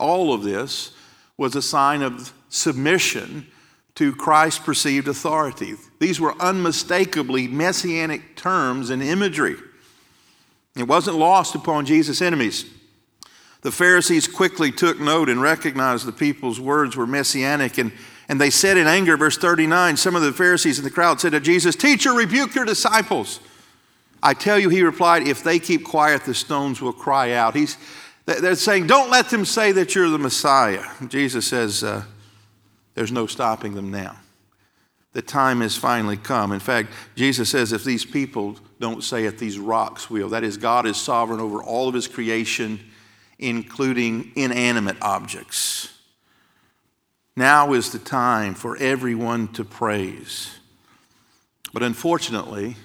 All 0.00 0.34
of 0.34 0.42
this 0.42 0.90
was 1.36 1.54
a 1.54 1.62
sign 1.62 2.02
of 2.02 2.32
submission 2.48 3.46
to 3.94 4.12
Christ's 4.12 4.58
perceived 4.58 5.06
authority. 5.06 5.74
These 6.00 6.18
were 6.18 6.34
unmistakably 6.40 7.46
messianic 7.46 8.34
terms 8.34 8.90
and 8.90 9.04
imagery. 9.04 9.54
It 10.74 10.88
wasn't 10.88 11.16
lost 11.16 11.54
upon 11.54 11.86
Jesus' 11.86 12.20
enemies. 12.20 12.64
The 13.66 13.72
Pharisees 13.72 14.28
quickly 14.28 14.70
took 14.70 15.00
note 15.00 15.28
and 15.28 15.42
recognized 15.42 16.06
the 16.06 16.12
people's 16.12 16.60
words 16.60 16.94
were 16.94 17.04
messianic, 17.04 17.78
and, 17.78 17.90
and 18.28 18.40
they 18.40 18.48
said 18.48 18.76
in 18.76 18.86
anger, 18.86 19.16
verse 19.16 19.36
39, 19.36 19.96
some 19.96 20.14
of 20.14 20.22
the 20.22 20.32
Pharisees 20.32 20.78
in 20.78 20.84
the 20.84 20.90
crowd 20.92 21.20
said 21.20 21.32
to 21.32 21.40
Jesus, 21.40 21.74
Teacher, 21.74 22.12
rebuke 22.12 22.54
your 22.54 22.64
disciples. 22.64 23.40
I 24.22 24.34
tell 24.34 24.56
you, 24.56 24.68
he 24.68 24.84
replied, 24.84 25.26
if 25.26 25.42
they 25.42 25.58
keep 25.58 25.82
quiet, 25.82 26.22
the 26.22 26.32
stones 26.32 26.80
will 26.80 26.92
cry 26.92 27.32
out. 27.32 27.56
He's, 27.56 27.76
they're 28.24 28.54
saying, 28.54 28.86
Don't 28.86 29.10
let 29.10 29.30
them 29.30 29.44
say 29.44 29.72
that 29.72 29.96
you're 29.96 30.10
the 30.10 30.16
Messiah. 30.16 30.84
Jesus 31.08 31.48
says, 31.48 31.82
uh, 31.82 32.04
There's 32.94 33.10
no 33.10 33.26
stopping 33.26 33.74
them 33.74 33.90
now. 33.90 34.16
The 35.12 35.22
time 35.22 35.60
has 35.60 35.74
finally 35.74 36.18
come. 36.18 36.52
In 36.52 36.60
fact, 36.60 36.92
Jesus 37.16 37.50
says, 37.50 37.72
If 37.72 37.82
these 37.82 38.04
people 38.04 38.58
don't 38.78 39.02
say 39.02 39.24
it, 39.24 39.38
these 39.38 39.58
rocks 39.58 40.08
will. 40.08 40.28
That 40.28 40.44
is, 40.44 40.56
God 40.56 40.86
is 40.86 40.96
sovereign 40.96 41.40
over 41.40 41.64
all 41.64 41.88
of 41.88 41.94
his 41.94 42.06
creation, 42.06 42.92
including 43.38 44.32
inanimate 44.34 44.96
objects. 45.02 45.92
Now 47.36 47.74
is 47.74 47.92
the 47.92 47.98
time 47.98 48.54
for 48.54 48.76
everyone 48.78 49.48
to 49.48 49.64
praise. 49.64 50.58
But 51.72 51.82
unfortunately, 51.82 52.76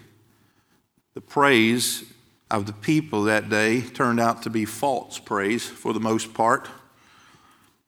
the 1.13 1.21
praise 1.21 2.03
of 2.49 2.65
the 2.65 2.73
people 2.73 3.23
that 3.23 3.49
day 3.49 3.81
turned 3.81 4.19
out 4.19 4.43
to 4.43 4.49
be 4.49 4.65
false 4.65 5.19
praise 5.19 5.65
for 5.65 5.93
the 5.93 5.99
most 6.01 6.33
part. 6.33 6.67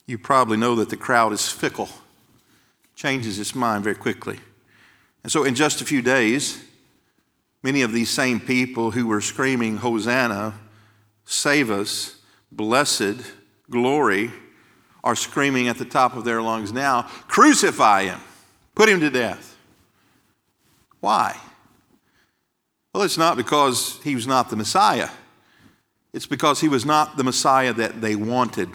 You 0.05 0.17
probably 0.17 0.58
know 0.58 0.75
that 0.75 0.89
the 0.89 0.98
crowd 0.98 1.34
is 1.34 1.50
fickle, 1.50 1.89
changes 2.96 3.39
its 3.39 3.53
mind 3.53 3.84
very 3.84 3.96
quickly. 3.96 4.39
And 5.24 5.32
so, 5.32 5.43
in 5.43 5.55
just 5.55 5.82
a 5.82 5.86
few 5.86 6.01
days, 6.01 6.63
many 7.62 7.82
of 7.82 7.91
these 7.91 8.10
same 8.10 8.39
people 8.39 8.91
who 8.91 9.08
were 9.08 9.22
screaming, 9.22 9.77
Hosanna, 9.77 10.53
save 11.25 11.70
us, 11.70 12.17
blessed, 12.55 13.22
glory, 13.69 14.31
are 15.03 15.15
screaming 15.15 15.67
at 15.67 15.77
the 15.77 15.86
top 15.86 16.15
of 16.15 16.24
their 16.24 16.41
lungs 16.41 16.72
now, 16.72 17.03
crucify 17.27 18.03
him, 18.05 18.19
put 18.75 18.88
him 18.88 19.00
to 19.01 19.10
death. 19.10 19.57
Why? 21.01 21.38
Well, 22.93 23.03
it's 23.03 23.17
not 23.17 23.36
because 23.36 24.00
he 24.03 24.15
was 24.15 24.27
not 24.27 24.50
the 24.50 24.55
Messiah, 24.55 25.10
it's 26.13 26.27
because 26.27 26.62
he 26.62 26.69
was 26.69 26.86
not 26.86 27.17
the 27.17 27.24
Messiah 27.24 27.74
that 27.74 28.01
they 28.01 28.15
wanted. 28.15 28.69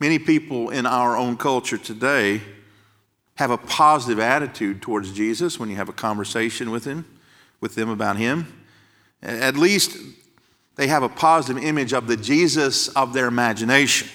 Many 0.00 0.18
people 0.18 0.70
in 0.70 0.84
our 0.84 1.16
own 1.16 1.36
culture 1.36 1.78
today 1.78 2.40
have 3.36 3.50
a 3.50 3.58
positive 3.58 4.18
attitude 4.18 4.82
towards 4.82 5.12
Jesus 5.12 5.60
when 5.60 5.70
you 5.70 5.76
have 5.76 5.88
a 5.88 5.92
conversation 5.92 6.70
with 6.70 6.84
him, 6.84 7.04
with 7.60 7.76
them 7.76 7.88
about 7.88 8.16
him. 8.16 8.64
At 9.22 9.56
least 9.56 9.96
they 10.76 10.86
have 10.86 11.02
a 11.02 11.08
positive 11.08 11.62
image 11.62 11.92
of 11.92 12.06
the 12.06 12.16
Jesus 12.16 12.88
of 12.88 13.12
their 13.12 13.26
imagination. 13.26 14.08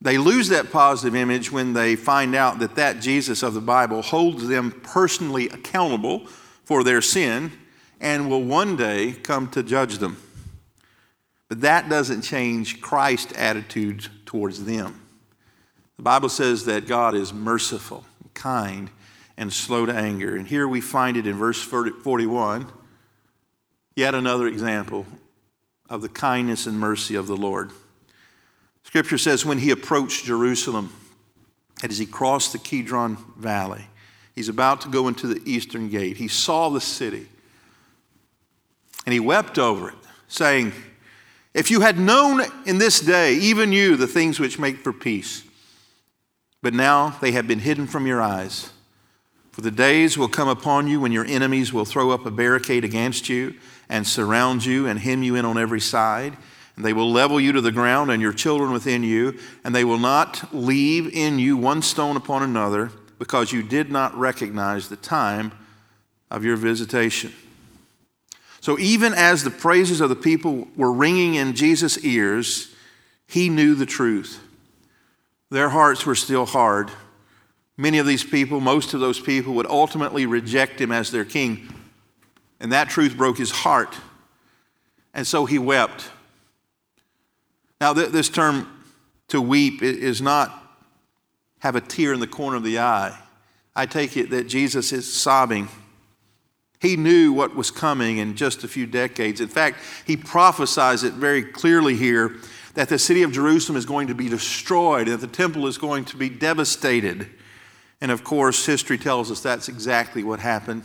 They 0.00 0.18
lose 0.18 0.48
that 0.48 0.72
positive 0.72 1.14
image 1.14 1.52
when 1.52 1.74
they 1.74 1.94
find 1.94 2.34
out 2.34 2.58
that 2.58 2.74
that 2.74 3.00
Jesus 3.00 3.44
of 3.44 3.54
the 3.54 3.60
Bible 3.60 4.02
holds 4.02 4.48
them 4.48 4.72
personally 4.82 5.48
accountable 5.48 6.26
for 6.64 6.82
their 6.82 7.00
sin 7.00 7.52
and 8.00 8.28
will 8.28 8.42
one 8.42 8.76
day 8.76 9.12
come 9.12 9.48
to 9.50 9.62
judge 9.62 9.98
them. 9.98 10.16
But 11.48 11.60
that 11.60 11.88
doesn't 11.88 12.22
change 12.22 12.80
Christ's 12.80 13.32
attitude 13.36 14.08
towards 14.26 14.64
them. 14.64 15.00
The 15.98 16.02
Bible 16.02 16.30
says 16.30 16.64
that 16.64 16.88
God 16.88 17.14
is 17.14 17.32
merciful, 17.32 18.04
kind, 18.34 18.90
and 19.36 19.52
slow 19.52 19.86
to 19.86 19.94
anger. 19.94 20.34
And 20.34 20.48
here 20.48 20.66
we 20.66 20.80
find 20.80 21.16
it 21.16 21.28
in 21.28 21.36
verse 21.36 21.62
41, 21.62 22.66
yet 23.96 24.14
another 24.14 24.46
example 24.46 25.06
of 25.88 26.02
the 26.02 26.08
kindness 26.08 26.66
and 26.66 26.78
mercy 26.78 27.14
of 27.14 27.26
the 27.26 27.36
Lord. 27.36 27.70
Scripture 28.84 29.18
says, 29.18 29.44
when 29.44 29.58
he 29.58 29.70
approached 29.70 30.24
Jerusalem, 30.24 30.92
and 31.82 31.90
as 31.90 31.98
he 31.98 32.06
crossed 32.06 32.52
the 32.52 32.58
Kidron 32.58 33.16
Valley, 33.36 33.86
He's 34.34 34.48
about 34.48 34.80
to 34.82 34.88
go 34.88 35.08
into 35.08 35.26
the 35.26 35.42
eastern 35.44 35.88
gate. 35.88 36.16
He 36.16 36.28
saw 36.28 36.70
the 36.70 36.80
city 36.80 37.26
and 39.04 39.12
he 39.12 39.20
wept 39.20 39.58
over 39.58 39.90
it, 39.90 39.96
saying, 40.28 40.72
If 41.54 41.70
you 41.70 41.80
had 41.80 41.98
known 41.98 42.40
in 42.66 42.78
this 42.78 43.00
day, 43.00 43.34
even 43.34 43.72
you, 43.72 43.96
the 43.96 44.06
things 44.06 44.38
which 44.38 44.58
make 44.58 44.78
for 44.78 44.92
peace, 44.92 45.42
but 46.62 46.72
now 46.72 47.10
they 47.20 47.32
have 47.32 47.48
been 47.48 47.58
hidden 47.58 47.86
from 47.86 48.06
your 48.06 48.22
eyes. 48.22 48.71
For 49.52 49.60
the 49.60 49.70
days 49.70 50.16
will 50.16 50.28
come 50.28 50.48
upon 50.48 50.88
you 50.88 51.00
when 51.00 51.12
your 51.12 51.26
enemies 51.26 51.72
will 51.72 51.84
throw 51.84 52.10
up 52.10 52.24
a 52.24 52.30
barricade 52.30 52.84
against 52.84 53.28
you 53.28 53.54
and 53.88 54.06
surround 54.06 54.64
you 54.64 54.86
and 54.86 54.98
hem 54.98 55.22
you 55.22 55.36
in 55.36 55.44
on 55.44 55.58
every 55.58 55.80
side. 55.80 56.36
And 56.74 56.84
they 56.84 56.94
will 56.94 57.12
level 57.12 57.38
you 57.38 57.52
to 57.52 57.60
the 57.60 57.70
ground 57.70 58.10
and 58.10 58.22
your 58.22 58.32
children 58.32 58.72
within 58.72 59.02
you, 59.02 59.38
and 59.62 59.74
they 59.74 59.84
will 59.84 59.98
not 59.98 60.54
leave 60.54 61.06
in 61.14 61.38
you 61.38 61.58
one 61.58 61.82
stone 61.82 62.16
upon 62.16 62.42
another 62.42 62.90
because 63.18 63.52
you 63.52 63.62
did 63.62 63.90
not 63.90 64.16
recognize 64.16 64.88
the 64.88 64.96
time 64.96 65.52
of 66.30 66.44
your 66.44 66.56
visitation. 66.56 67.32
So, 68.62 68.78
even 68.78 69.12
as 69.12 69.44
the 69.44 69.50
praises 69.50 70.00
of 70.00 70.08
the 70.08 70.16
people 70.16 70.66
were 70.76 70.92
ringing 70.92 71.34
in 71.34 71.54
Jesus' 71.54 72.02
ears, 72.04 72.74
he 73.26 73.50
knew 73.50 73.74
the 73.74 73.86
truth. 73.86 74.40
Their 75.50 75.68
hearts 75.68 76.06
were 76.06 76.14
still 76.14 76.46
hard. 76.46 76.90
Many 77.76 77.98
of 77.98 78.06
these 78.06 78.22
people, 78.22 78.60
most 78.60 78.94
of 78.94 79.00
those 79.00 79.18
people, 79.18 79.54
would 79.54 79.66
ultimately 79.66 80.26
reject 80.26 80.80
him 80.80 80.92
as 80.92 81.10
their 81.10 81.24
king. 81.24 81.72
And 82.60 82.72
that 82.72 82.90
truth 82.90 83.16
broke 83.16 83.38
his 83.38 83.50
heart. 83.50 83.96
And 85.14 85.26
so 85.26 85.46
he 85.46 85.58
wept. 85.58 86.10
Now, 87.80 87.92
this 87.92 88.28
term 88.28 88.68
to 89.28 89.40
weep 89.40 89.82
is 89.82 90.22
not 90.22 90.58
have 91.60 91.74
a 91.74 91.80
tear 91.80 92.12
in 92.12 92.20
the 92.20 92.26
corner 92.26 92.56
of 92.56 92.62
the 92.62 92.78
eye. 92.78 93.18
I 93.74 93.86
take 93.86 94.16
it 94.16 94.30
that 94.30 94.48
Jesus 94.48 94.92
is 94.92 95.12
sobbing. 95.12 95.68
He 96.80 96.96
knew 96.96 97.32
what 97.32 97.54
was 97.54 97.70
coming 97.70 98.18
in 98.18 98.36
just 98.36 98.64
a 98.64 98.68
few 98.68 98.86
decades. 98.86 99.40
In 99.40 99.48
fact, 99.48 99.78
he 100.06 100.16
prophesies 100.16 101.04
it 101.04 101.14
very 101.14 101.42
clearly 101.42 101.96
here 101.96 102.36
that 102.74 102.88
the 102.88 102.98
city 102.98 103.22
of 103.22 103.32
Jerusalem 103.32 103.76
is 103.76 103.86
going 103.86 104.08
to 104.08 104.14
be 104.14 104.28
destroyed, 104.28 105.08
and 105.08 105.20
that 105.20 105.26
the 105.26 105.32
temple 105.32 105.66
is 105.66 105.78
going 105.78 106.04
to 106.06 106.16
be 106.16 106.28
devastated. 106.28 107.28
And 108.02 108.10
of 108.10 108.24
course, 108.24 108.66
history 108.66 108.98
tells 108.98 109.30
us 109.30 109.40
that's 109.40 109.68
exactly 109.68 110.24
what 110.24 110.40
happened. 110.40 110.82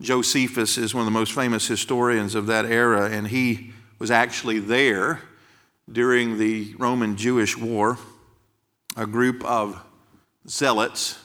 Josephus 0.00 0.78
is 0.78 0.94
one 0.94 1.00
of 1.00 1.06
the 1.06 1.18
most 1.18 1.32
famous 1.32 1.66
historians 1.66 2.36
of 2.36 2.46
that 2.46 2.66
era, 2.66 3.10
and 3.10 3.26
he 3.26 3.72
was 3.98 4.08
actually 4.08 4.60
there 4.60 5.20
during 5.90 6.38
the 6.38 6.72
Roman 6.78 7.16
Jewish 7.16 7.58
War 7.58 7.98
a 8.96 9.08
group 9.08 9.44
of 9.44 9.84
zealots, 10.48 11.18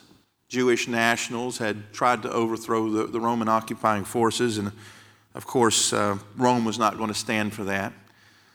Jewish 0.50 0.88
nationals, 0.88 1.60
had 1.60 1.94
tried 1.94 2.24
to 2.24 2.32
overthrow 2.32 2.90
the, 2.90 3.06
the 3.06 3.20
Roman 3.20 3.48
occupying 3.48 4.06
forces. 4.06 4.58
And 4.58 4.72
of 5.36 5.46
course, 5.46 5.94
uh, 5.94 6.18
Rome 6.36 6.66
was 6.66 6.80
not 6.80 6.98
going 6.98 7.10
to 7.10 7.14
stand 7.14 7.54
for 7.54 7.64
that. 7.66 7.94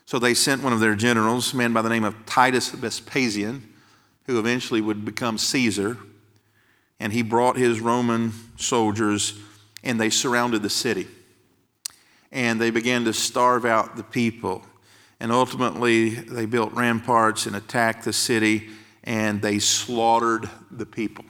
So 0.04 0.18
they 0.18 0.34
sent 0.34 0.64
one 0.64 0.72
of 0.72 0.80
their 0.80 0.96
generals, 0.96 1.54
a 1.54 1.56
man 1.56 1.72
by 1.72 1.82
the 1.82 1.88
name 1.88 2.02
of 2.02 2.26
Titus 2.26 2.70
Vespasian, 2.70 3.72
who 4.28 4.38
eventually 4.38 4.82
would 4.82 5.06
become 5.06 5.38
Caesar. 5.38 5.96
And 7.00 7.12
he 7.12 7.22
brought 7.22 7.56
his 7.56 7.80
Roman 7.80 8.32
soldiers 8.58 9.36
and 9.82 9.98
they 9.98 10.10
surrounded 10.10 10.62
the 10.62 10.70
city. 10.70 11.08
And 12.30 12.60
they 12.60 12.70
began 12.70 13.04
to 13.06 13.14
starve 13.14 13.64
out 13.64 13.96
the 13.96 14.02
people. 14.02 14.62
And 15.18 15.32
ultimately, 15.32 16.10
they 16.10 16.44
built 16.44 16.72
ramparts 16.74 17.46
and 17.46 17.56
attacked 17.56 18.04
the 18.04 18.12
city 18.12 18.68
and 19.02 19.40
they 19.40 19.58
slaughtered 19.58 20.48
the 20.70 20.84
people. 20.84 21.24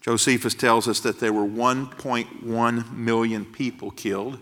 Josephus 0.00 0.54
tells 0.54 0.88
us 0.88 1.00
that 1.00 1.20
there 1.20 1.34
were 1.34 1.46
1.1 1.46 2.92
million 2.92 3.44
people 3.44 3.90
killed 3.90 4.40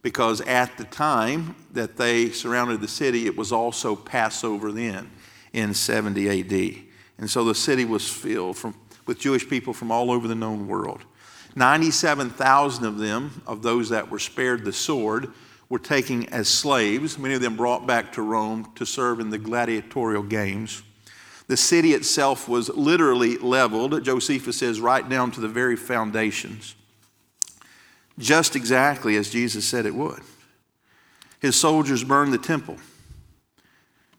because 0.00 0.40
at 0.40 0.76
the 0.76 0.84
time 0.84 1.54
that 1.70 1.96
they 1.96 2.30
surrounded 2.30 2.80
the 2.80 2.88
city, 2.88 3.26
it 3.26 3.36
was 3.36 3.52
also 3.52 3.94
Passover 3.94 4.72
then 4.72 5.08
in 5.52 5.72
70 5.72 6.40
AD. 6.40 6.91
And 7.22 7.30
so 7.30 7.44
the 7.44 7.54
city 7.54 7.84
was 7.84 8.10
filled 8.10 8.56
from, 8.56 8.74
with 9.06 9.20
Jewish 9.20 9.48
people 9.48 9.72
from 9.72 9.92
all 9.92 10.10
over 10.10 10.26
the 10.26 10.34
known 10.34 10.66
world. 10.66 11.04
97,000 11.54 12.84
of 12.84 12.98
them, 12.98 13.42
of 13.46 13.62
those 13.62 13.90
that 13.90 14.10
were 14.10 14.18
spared 14.18 14.64
the 14.64 14.72
sword, 14.72 15.28
were 15.68 15.78
taken 15.78 16.26
as 16.30 16.48
slaves, 16.48 17.16
many 17.16 17.34
of 17.34 17.40
them 17.40 17.56
brought 17.56 17.86
back 17.86 18.12
to 18.14 18.22
Rome 18.22 18.72
to 18.74 18.84
serve 18.84 19.20
in 19.20 19.30
the 19.30 19.38
gladiatorial 19.38 20.24
games. 20.24 20.82
The 21.46 21.56
city 21.56 21.92
itself 21.92 22.48
was 22.48 22.70
literally 22.70 23.38
leveled, 23.38 24.02
Josephus 24.02 24.56
says, 24.56 24.80
right 24.80 25.08
down 25.08 25.30
to 25.30 25.40
the 25.40 25.46
very 25.46 25.76
foundations, 25.76 26.74
just 28.18 28.56
exactly 28.56 29.14
as 29.14 29.30
Jesus 29.30 29.64
said 29.64 29.86
it 29.86 29.94
would. 29.94 30.22
His 31.38 31.54
soldiers 31.54 32.02
burned 32.02 32.32
the 32.32 32.38
temple. 32.38 32.78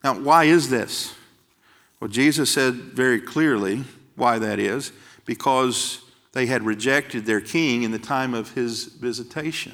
Now, 0.06 0.18
why 0.18 0.46
is 0.46 0.70
this? 0.70 1.14
Well, 2.04 2.10
Jesus 2.10 2.50
said 2.52 2.74
very 2.74 3.22
clearly 3.22 3.86
why 4.18 4.38
that 4.38 4.60
is 4.60 4.92
because 5.24 6.02
they 6.34 6.48
had 6.48 6.66
rejected 6.66 7.26
their 7.26 7.40
king 7.40 7.84
in 7.84 7.92
the 7.92 7.98
time 7.98 8.34
of 8.34 8.52
his 8.52 8.88
visitation. 8.88 9.74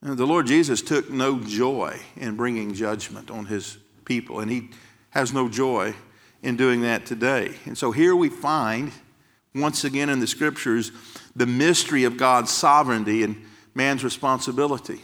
The 0.00 0.26
Lord 0.26 0.46
Jesus 0.46 0.80
took 0.80 1.10
no 1.10 1.38
joy 1.38 2.00
in 2.16 2.36
bringing 2.36 2.72
judgment 2.72 3.30
on 3.30 3.44
his 3.44 3.76
people, 4.06 4.40
and 4.40 4.50
he 4.50 4.70
has 5.10 5.30
no 5.30 5.50
joy 5.50 5.92
in 6.42 6.56
doing 6.56 6.80
that 6.80 7.04
today. 7.04 7.54
And 7.66 7.76
so 7.76 7.92
here 7.92 8.16
we 8.16 8.30
find, 8.30 8.90
once 9.54 9.84
again 9.84 10.08
in 10.08 10.20
the 10.20 10.26
scriptures, 10.26 10.90
the 11.36 11.44
mystery 11.44 12.04
of 12.04 12.16
God's 12.16 12.50
sovereignty 12.50 13.24
and 13.24 13.44
man's 13.74 14.02
responsibility. 14.02 15.02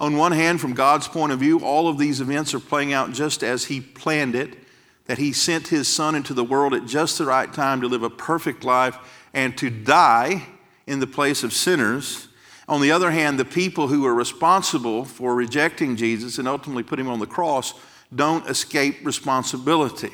On 0.00 0.16
one 0.16 0.32
hand, 0.32 0.60
from 0.60 0.74
God's 0.74 1.06
point 1.06 1.30
of 1.30 1.38
view, 1.38 1.60
all 1.60 1.86
of 1.86 1.96
these 1.96 2.20
events 2.20 2.54
are 2.54 2.58
playing 2.58 2.92
out 2.92 3.12
just 3.12 3.44
as 3.44 3.66
He 3.66 3.80
planned 3.80 4.34
it, 4.34 4.64
that 5.08 5.18
He 5.18 5.32
sent 5.32 5.68
His 5.68 5.88
Son 5.88 6.14
into 6.14 6.32
the 6.32 6.44
world 6.44 6.72
at 6.72 6.86
just 6.86 7.18
the 7.18 7.26
right 7.26 7.52
time 7.52 7.80
to 7.80 7.88
live 7.88 8.04
a 8.04 8.10
perfect 8.10 8.62
life 8.62 8.96
and 9.34 9.58
to 9.58 9.68
die 9.68 10.46
in 10.86 11.00
the 11.00 11.06
place 11.06 11.42
of 11.42 11.52
sinners 11.52 12.28
on 12.68 12.82
the 12.82 12.92
other 12.92 13.10
hand, 13.10 13.38
the 13.38 13.46
people 13.46 13.88
who 13.88 14.04
are 14.04 14.14
responsible 14.14 15.06
for 15.06 15.34
rejecting 15.34 15.96
Jesus 15.96 16.38
and 16.38 16.46
ultimately 16.46 16.82
putting 16.82 17.06
him 17.06 17.12
on 17.12 17.18
the 17.18 17.26
cross 17.26 17.72
don't 18.14 18.48
escape 18.48 19.04
responsibility. 19.04 20.12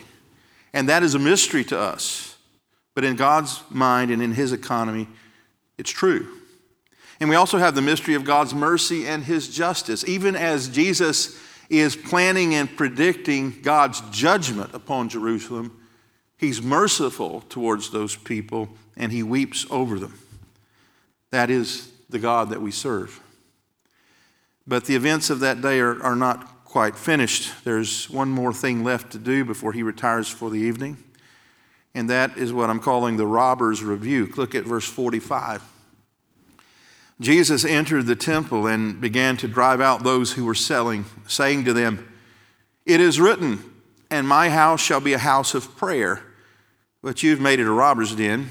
And 0.73 0.89
that 0.89 1.03
is 1.03 1.15
a 1.15 1.19
mystery 1.19 1.65
to 1.65 1.79
us. 1.79 2.37
But 2.95 3.05
in 3.05 3.17
God's 3.17 3.61
mind 3.71 4.13
and 4.13 4.23
in 4.23 4.33
his 4.33 4.53
economy, 4.53 5.09
it's 5.79 5.91
true. 5.91 6.29
And 7.19 7.29
we 7.29 7.35
also 7.35 7.59
have 7.59 7.75
the 7.75 7.83
mystery 7.83 8.15
of 8.15 8.25
God's 8.25 8.55
mercy 8.55 9.07
and 9.07 9.25
his 9.25 9.49
justice. 9.49 10.05
Even 10.07 10.37
as 10.37 10.69
Jesus 10.69 11.37
is 11.69 11.97
planning 11.97 12.55
and 12.55 12.77
predicting 12.77 13.61
God's 13.63 14.01
judgment 14.11 14.75
upon 14.75 15.09
Jerusalem, 15.09 15.81
he's 16.37 16.63
merciful 16.63 17.43
towards 17.49 17.91
those 17.91 18.17
people 18.17 18.69
and 18.97 19.11
he 19.13 19.23
weeps 19.23 19.67
over 19.71 19.99
them. 19.99 20.19
That 21.31 21.51
is 21.51 21.91
the 22.09 22.19
God 22.19 22.51
that 22.51 22.63
we 22.63 22.71
serve. 22.71 23.21
But 24.67 24.85
the 24.85 24.95
events 24.95 25.31
of 25.31 25.41
that 25.41 25.61
day 25.61 25.81
are, 25.81 26.01
are 26.03 26.17
not 26.17 26.65
quite 26.65 26.97
finished. 26.97 27.53
There's 27.65 28.09
one 28.09 28.31
more 28.31 28.53
thing 28.53 28.83
left 28.83 29.13
to 29.13 29.19
do 29.19 29.45
before 29.45 29.73
he 29.73 29.83
retires 29.83 30.29
for 30.29 30.51
the 30.51 30.59
evening, 30.59 30.97
and 31.95 32.09
that 32.11 32.37
is 32.37 32.53
what 32.53 32.71
I'm 32.71 32.81
calling 32.81 33.17
the 33.17 33.27
robber's 33.27 33.83
rebuke. 33.83 34.37
Look 34.37 34.55
at 34.55 34.65
verse 34.65 34.89
45. 34.89 35.63
Jesus 37.21 37.65
entered 37.65 38.07
the 38.07 38.17
temple 38.17 38.67
and 38.67 39.01
began 39.01 39.37
to 39.39 39.49
drive 39.49 39.81
out 39.81 40.03
those 40.03 40.33
who 40.33 40.45
were 40.45 40.55
selling, 40.55 41.05
saying 41.27 41.65
to 41.65 41.73
them, 41.73 42.13
It 42.85 43.01
is 43.01 43.21
written, 43.21 43.63
and 44.11 44.27
my 44.27 44.51
house 44.51 44.81
shall 44.81 45.01
be 45.01 45.13
a 45.13 45.19
house 45.19 45.55
of 45.55 45.77
prayer, 45.77 46.23
but 47.03 47.23
you've 47.23 47.41
made 47.41 47.61
it 47.61 47.67
a 47.67 47.71
robber's 47.71 48.15
den. 48.15 48.51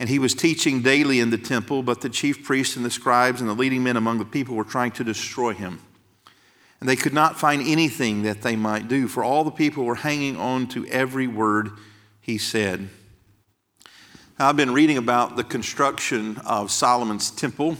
And 0.00 0.08
he 0.08 0.18
was 0.18 0.32
teaching 0.32 0.80
daily 0.80 1.18
in 1.18 1.30
the 1.30 1.38
temple, 1.38 1.82
but 1.82 2.00
the 2.00 2.08
chief 2.08 2.44
priests 2.44 2.76
and 2.76 2.84
the 2.84 2.90
scribes 2.90 3.40
and 3.40 3.50
the 3.50 3.54
leading 3.54 3.82
men 3.82 3.96
among 3.96 4.18
the 4.18 4.24
people 4.24 4.54
were 4.54 4.64
trying 4.64 4.92
to 4.92 5.04
destroy 5.04 5.52
him. 5.52 5.80
And 6.80 6.88
they 6.88 6.96
could 6.96 7.12
not 7.12 7.38
find 7.38 7.60
anything 7.60 8.22
that 8.22 8.42
they 8.42 8.54
might 8.54 8.86
do, 8.86 9.08
for 9.08 9.24
all 9.24 9.42
the 9.42 9.50
people 9.50 9.84
were 9.84 9.96
hanging 9.96 10.36
on 10.36 10.68
to 10.68 10.86
every 10.86 11.26
word 11.26 11.70
he 12.20 12.38
said. 12.38 12.88
I've 14.40 14.56
been 14.56 14.72
reading 14.72 14.98
about 14.98 15.34
the 15.34 15.42
construction 15.42 16.36
of 16.46 16.70
Solomon's 16.70 17.32
temple 17.32 17.76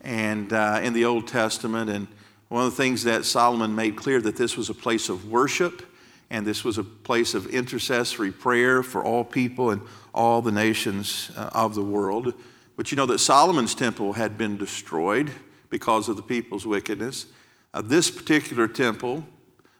and 0.00 0.52
uh, 0.52 0.80
in 0.82 0.94
the 0.94 1.04
Old 1.04 1.28
Testament, 1.28 1.88
and 1.88 2.08
one 2.48 2.66
of 2.66 2.72
the 2.72 2.76
things 2.76 3.04
that 3.04 3.24
Solomon 3.24 3.76
made 3.76 3.94
clear 3.94 4.20
that 4.20 4.34
this 4.34 4.56
was 4.56 4.68
a 4.68 4.74
place 4.74 5.08
of 5.08 5.30
worship 5.30 5.86
and 6.28 6.44
this 6.44 6.64
was 6.64 6.76
a 6.76 6.82
place 6.82 7.34
of 7.34 7.46
intercessory 7.46 8.32
prayer 8.32 8.82
for 8.82 9.04
all 9.04 9.22
people 9.22 9.70
and 9.70 9.80
all 10.12 10.42
the 10.42 10.50
nations 10.50 11.30
uh, 11.36 11.50
of 11.52 11.76
the 11.76 11.84
world. 11.84 12.34
But 12.74 12.90
you 12.90 12.96
know 12.96 13.06
that 13.06 13.20
Solomon's 13.20 13.76
temple 13.76 14.14
had 14.14 14.36
been 14.36 14.56
destroyed 14.56 15.30
because 15.68 16.08
of 16.08 16.16
the 16.16 16.22
people's 16.22 16.66
wickedness. 16.66 17.26
Uh, 17.72 17.80
this 17.80 18.10
particular 18.10 18.66
temple 18.66 19.24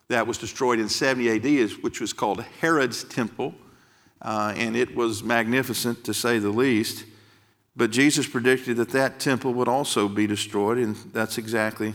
that 0.06 0.24
was 0.24 0.38
destroyed 0.38 0.78
in 0.78 0.88
70 0.88 1.30
AD, 1.30 1.46
is, 1.46 1.82
which 1.82 2.00
was 2.00 2.12
called 2.12 2.44
Herod's 2.60 3.02
temple, 3.02 3.56
uh, 4.22 4.52
and 4.56 4.76
it 4.76 4.94
was 4.94 5.22
magnificent 5.22 6.04
to 6.04 6.14
say 6.14 6.38
the 6.38 6.50
least. 6.50 7.04
But 7.76 7.90
Jesus 7.90 8.26
predicted 8.26 8.76
that 8.76 8.90
that 8.90 9.20
temple 9.20 9.54
would 9.54 9.68
also 9.68 10.08
be 10.08 10.26
destroyed, 10.26 10.78
and 10.78 10.96
that's 11.12 11.38
exactly 11.38 11.94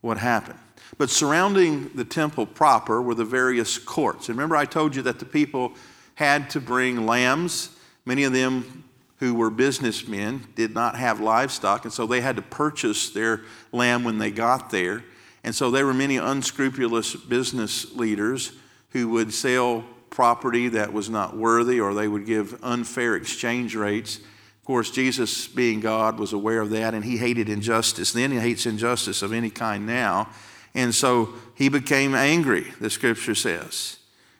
what 0.00 0.18
happened. 0.18 0.58
But 0.98 1.10
surrounding 1.10 1.90
the 1.94 2.04
temple 2.04 2.46
proper 2.46 3.02
were 3.02 3.14
the 3.14 3.24
various 3.24 3.78
courts. 3.78 4.28
And 4.28 4.36
remember, 4.36 4.56
I 4.56 4.64
told 4.64 4.94
you 4.94 5.02
that 5.02 5.18
the 5.18 5.24
people 5.24 5.72
had 6.14 6.50
to 6.50 6.60
bring 6.60 7.06
lambs. 7.06 7.70
Many 8.04 8.24
of 8.24 8.32
them 8.32 8.84
who 9.18 9.34
were 9.34 9.50
businessmen 9.50 10.46
did 10.54 10.74
not 10.74 10.96
have 10.96 11.20
livestock, 11.20 11.84
and 11.84 11.92
so 11.92 12.06
they 12.06 12.20
had 12.20 12.36
to 12.36 12.42
purchase 12.42 13.10
their 13.10 13.40
lamb 13.72 14.04
when 14.04 14.18
they 14.18 14.30
got 14.30 14.70
there. 14.70 15.04
And 15.42 15.54
so 15.54 15.70
there 15.70 15.86
were 15.86 15.94
many 15.94 16.16
unscrupulous 16.16 17.16
business 17.16 17.94
leaders 17.94 18.52
who 18.90 19.08
would 19.08 19.32
sell 19.32 19.84
property 20.14 20.68
that 20.68 20.92
was 20.92 21.10
not 21.10 21.36
worthy 21.36 21.80
or 21.80 21.92
they 21.92 22.08
would 22.08 22.24
give 22.24 22.58
unfair 22.62 23.16
exchange 23.16 23.74
rates. 23.74 24.18
Of 24.18 24.64
course, 24.64 24.90
Jesus, 24.90 25.46
being 25.46 25.80
God, 25.80 26.18
was 26.18 26.32
aware 26.32 26.60
of 26.60 26.70
that 26.70 26.94
and 26.94 27.04
he 27.04 27.18
hated 27.18 27.48
injustice. 27.48 28.12
Then 28.12 28.30
he 28.30 28.38
hates 28.38 28.64
injustice 28.64 29.20
of 29.20 29.32
any 29.32 29.50
kind 29.50 29.86
now. 29.86 30.30
And 30.74 30.94
so 30.94 31.34
he 31.54 31.68
became 31.68 32.14
angry, 32.14 32.72
the 32.80 32.90
scripture 32.90 33.34
says. 33.34 33.98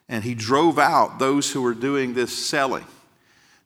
And 0.08 0.24
he 0.24 0.34
drove 0.34 0.78
out 0.78 1.18
those 1.18 1.52
who 1.52 1.60
were 1.60 1.74
doing 1.74 2.14
this 2.14 2.32
selling. 2.36 2.84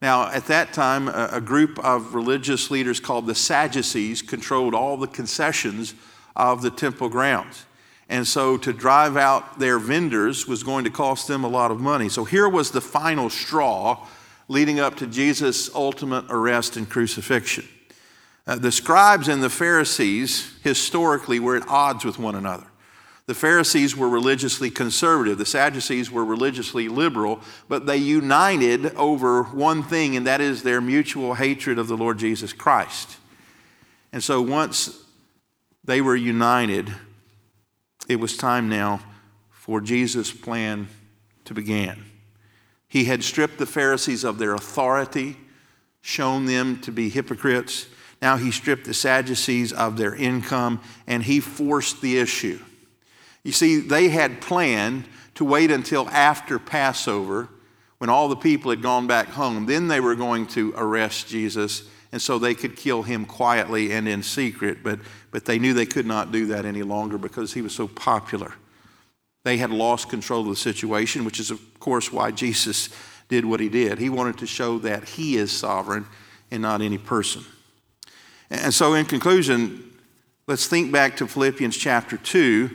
Now, 0.01 0.31
at 0.31 0.47
that 0.47 0.73
time, 0.73 1.09
a, 1.09 1.41
group 1.41 1.79
of 1.81 2.15
religious 2.15 2.71
leaders 2.71 3.01
called 3.01 3.27
the 3.27 3.35
Sadducees 3.35 4.23
controlled 4.23 4.73
all 4.73 4.97
the 4.97 5.09
concessions 5.09 5.95
of 6.37 6.63
the 6.63 6.71
temple 6.71 7.09
grounds. 7.09 7.65
And 8.09 8.27
so 8.27 8.57
to 8.59 8.73
drive 8.73 9.17
out 9.17 9.59
their 9.59 9.79
vendors 9.79 10.47
was 10.47 10.63
going 10.63 10.85
to 10.85 10.91
cost 10.91 11.29
them 11.29 11.45
a 11.45 11.49
lot 11.49 11.71
of 11.71 11.81
money. 11.81 12.09
So 12.09 12.25
here 12.25 12.49
was 12.49 12.71
the 12.71 12.81
final 12.81 13.29
straw 13.29 14.07
leading 14.49 14.81
up 14.81 14.97
to 14.97 15.07
Jesus' 15.07 15.75
ultimate 15.75 16.25
arrest 16.31 16.77
and 16.77 16.89
crucifixion. 16.89 17.69
Uh, 18.47 18.57
the 18.57 18.73
scribes 18.73 19.29
and 19.29 19.43
the 19.43 19.51
Pharisees 19.51 20.55
historically 20.63 21.39
were 21.39 21.57
at 21.57 21.69
odds 21.69 22.05
with 22.05 22.19
one 22.19 22.35
another. 22.35 22.67
The 23.27 23.35
Pharisees 23.35 23.95
were 23.95 24.09
religiously 24.09 24.71
conservative, 24.71 25.37
the 25.37 25.45
Sadducees 25.45 26.11
were 26.11 26.25
religiously 26.25 26.89
liberal, 26.89 27.41
but 27.69 27.85
they 27.85 27.99
united 27.99 28.95
over 28.95 29.43
one 29.43 29.83
thing, 29.83 30.17
and 30.17 30.27
that 30.27 30.41
is 30.41 30.63
their 30.63 30.81
mutual 30.81 31.35
hatred 31.35 31.79
of 31.79 31.89
the 31.89 31.97
Lord 31.97 32.19
Jesus 32.19 32.55
Christ. 32.55 33.19
And 34.15 34.25
so 34.25 34.41
once 34.41 35.05
they 35.85 36.01
were 36.01 36.17
united, 36.17 36.91
it 38.09 38.17
was 38.17 38.37
time 38.37 38.69
now 38.69 39.01
for 39.51 39.81
Jesus' 39.81 40.33
plan 40.33 40.89
to 41.45 41.55
begin. 41.55 42.05
He 42.89 43.05
had 43.05 43.23
stripped 43.23 43.59
the 43.59 43.67
Pharisees 43.67 44.25
of 44.25 44.39
their 44.39 44.55
authority, 44.55 45.37
shown 46.01 46.47
them 46.47 46.81
to 46.81 46.91
be 46.91 47.11
hypocrites 47.11 47.87
now 48.21 48.37
he 48.37 48.51
stripped 48.51 48.85
the 48.85 48.95
Sadducees 48.95 49.73
of 49.73 49.97
their 49.97 50.15
income 50.15 50.81
and 51.07 51.23
he 51.23 51.41
forced 51.41 52.01
the 52.01 52.19
issue. 52.19 52.59
You 53.45 53.53
see, 53.53 53.79
they 53.81 54.09
had 54.09 54.41
planned 54.41 55.05
to 55.37 55.45
wait 55.45 55.71
until 55.71 56.09
after 56.09 56.59
Passover 56.59 57.49
when 57.99 58.11
all 58.11 58.29
the 58.29 58.37
people 58.37 58.71
had 58.71 58.83
gone 58.83 59.07
back 59.07 59.29
home. 59.29 59.67
Then 59.67 59.89
they 59.89 60.01
were 60.01 60.17
going 60.17 60.47
to 60.49 60.75
arrest 60.77 61.29
Jesus 61.29 61.89
and 62.13 62.21
so 62.21 62.39
they 62.39 62.55
could 62.55 62.77
kill 62.77 63.03
him 63.03 63.25
quietly 63.25 63.93
and 63.93 64.09
in 64.09 64.23
secret. 64.23 64.79
But, 64.83 65.01
but 65.31 65.45
they 65.45 65.59
knew 65.59 65.75
they 65.75 65.87
could 65.87 66.07
not 66.07 66.33
do 66.33 66.47
that 66.47 66.65
any 66.65 66.83
longer 66.83 67.19
because 67.19 67.53
he 67.53 67.63
was 67.63 67.75
so 67.75 67.89
popular. 67.89 68.55
They 69.45 69.59
had 69.59 69.71
lost 69.71 70.09
control 70.09 70.43
of 70.43 70.49
the 70.49 70.57
situation, 70.57 71.25
which 71.25 71.41
is, 71.41 71.51
of 71.51 71.61
course, 71.81 72.13
why 72.13 72.31
Jesus 72.31 72.89
did 73.29 73.45
what 73.45 73.61
he 73.61 73.69
did. 73.69 73.99
He 73.99 74.09
wanted 74.09 74.39
to 74.39 74.47
show 74.47 74.79
that 74.81 75.05
he 75.05 75.37
is 75.37 75.53
sovereign 75.53 76.07
and 76.51 76.63
not 76.63 76.81
any 76.81 76.99
person. 76.99 77.45
And 78.51 78.73
so, 78.73 78.95
in 78.95 79.05
conclusion, 79.05 79.89
Let's 80.49 80.67
think 80.67 80.91
back 80.91 81.15
to 81.19 81.27
Philippians 81.27 81.77
chapter 81.77 82.17
2, 82.17 82.71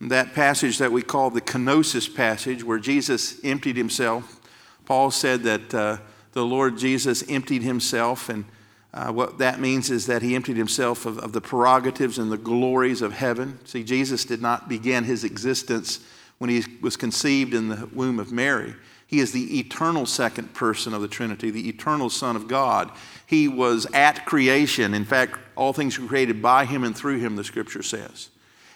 that 0.00 0.32
passage 0.32 0.78
that 0.78 0.90
we 0.90 1.02
call 1.02 1.28
the 1.28 1.42
kenosis 1.42 2.08
passage, 2.08 2.64
where 2.64 2.78
Jesus 2.78 3.38
emptied 3.44 3.76
himself. 3.76 4.40
Paul 4.86 5.10
said 5.10 5.42
that 5.42 5.74
uh, 5.74 5.98
the 6.32 6.46
Lord 6.46 6.78
Jesus 6.78 7.22
emptied 7.28 7.62
himself, 7.62 8.30
and 8.30 8.46
uh, 8.94 9.12
what 9.12 9.38
that 9.38 9.60
means 9.60 9.90
is 9.90 10.06
that 10.06 10.22
he 10.22 10.34
emptied 10.34 10.56
himself 10.56 11.04
of, 11.04 11.18
of 11.18 11.32
the 11.32 11.40
prerogatives 11.40 12.18
and 12.18 12.32
the 12.32 12.38
glories 12.38 13.02
of 13.02 13.12
heaven. 13.12 13.58
See, 13.64 13.84
Jesus 13.84 14.24
did 14.24 14.40
not 14.40 14.68
begin 14.68 15.04
his 15.04 15.24
existence 15.24 16.00
when 16.38 16.48
he 16.48 16.64
was 16.80 16.96
conceived 16.96 17.52
in 17.52 17.68
the 17.68 17.88
womb 17.92 18.18
of 18.18 18.32
Mary. 18.32 18.74
He 19.06 19.20
is 19.20 19.32
the 19.32 19.58
eternal 19.58 20.06
second 20.06 20.54
person 20.54 20.94
of 20.94 21.02
the 21.02 21.08
Trinity, 21.08 21.50
the 21.50 21.68
eternal 21.68 22.10
Son 22.10 22.36
of 22.36 22.46
God. 22.46 22.90
He 23.26 23.48
was 23.48 23.86
at 23.92 24.26
creation. 24.26 24.94
In 24.94 25.04
fact, 25.04 25.38
all 25.56 25.72
things 25.72 25.98
were 25.98 26.06
created 26.06 26.42
by 26.42 26.64
him 26.64 26.84
and 26.84 26.96
through 26.96 27.18
him, 27.18 27.36
the 27.36 27.44
scripture 27.44 27.82
says. 27.82 28.28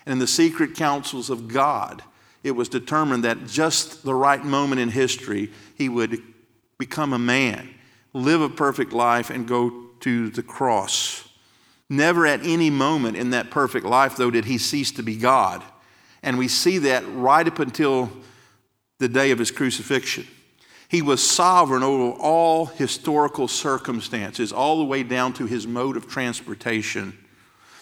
And 0.05 0.14
in 0.14 0.18
the 0.18 0.27
secret 0.27 0.75
counsels 0.75 1.31
of 1.31 1.48
God, 1.48 2.03
it 2.42 2.53
was 2.53 2.68
determined 2.68 3.25
that 3.25 3.46
just 3.46 4.05
the 4.05 4.14
right 4.14 4.44
moment 4.44 4.81
in 4.81 4.88
history, 4.88 5.53
he 5.77 5.88
would 5.88 6.22
become 6.79 7.12
a 7.12 7.18
man, 7.18 7.68
live 8.12 8.40
a 8.40 8.48
perfect 8.48 8.92
life, 8.92 9.31
and 9.31 9.46
go 9.46 9.82
to 10.02 10.30
the 10.30 10.42
cross. 10.42 11.28
Never 11.88 12.26
at 12.26 12.44
any 12.44 12.70
moment 12.70 13.16
in 13.16 13.30
that 13.30 13.50
perfect 13.50 13.84
life, 13.84 14.16
though, 14.16 14.30
did 14.30 14.44
he 14.44 14.58
cease 14.58 14.92
to 14.92 15.02
be 15.02 15.16
God. 15.16 15.62
And 16.22 16.38
we 16.38 16.48
see 16.48 16.78
that 16.78 17.04
right 17.08 17.46
up 17.46 17.58
until 17.58 18.10
the 18.98 19.08
day 19.08 19.30
of 19.30 19.38
his 19.38 19.50
crucifixion. 19.50 20.26
He 20.88 21.02
was 21.02 21.26
sovereign 21.26 21.82
over 21.82 22.16
all 22.18 22.66
historical 22.66 23.48
circumstances, 23.48 24.52
all 24.52 24.78
the 24.78 24.84
way 24.84 25.02
down 25.02 25.32
to 25.34 25.46
his 25.46 25.66
mode 25.66 25.96
of 25.96 26.06
transportation. 26.06 27.18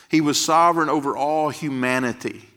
He 0.09 0.21
was 0.21 0.43
sovereign 0.43 0.89
over 0.89 1.17
all 1.17 1.51
humanity. 1.51 2.49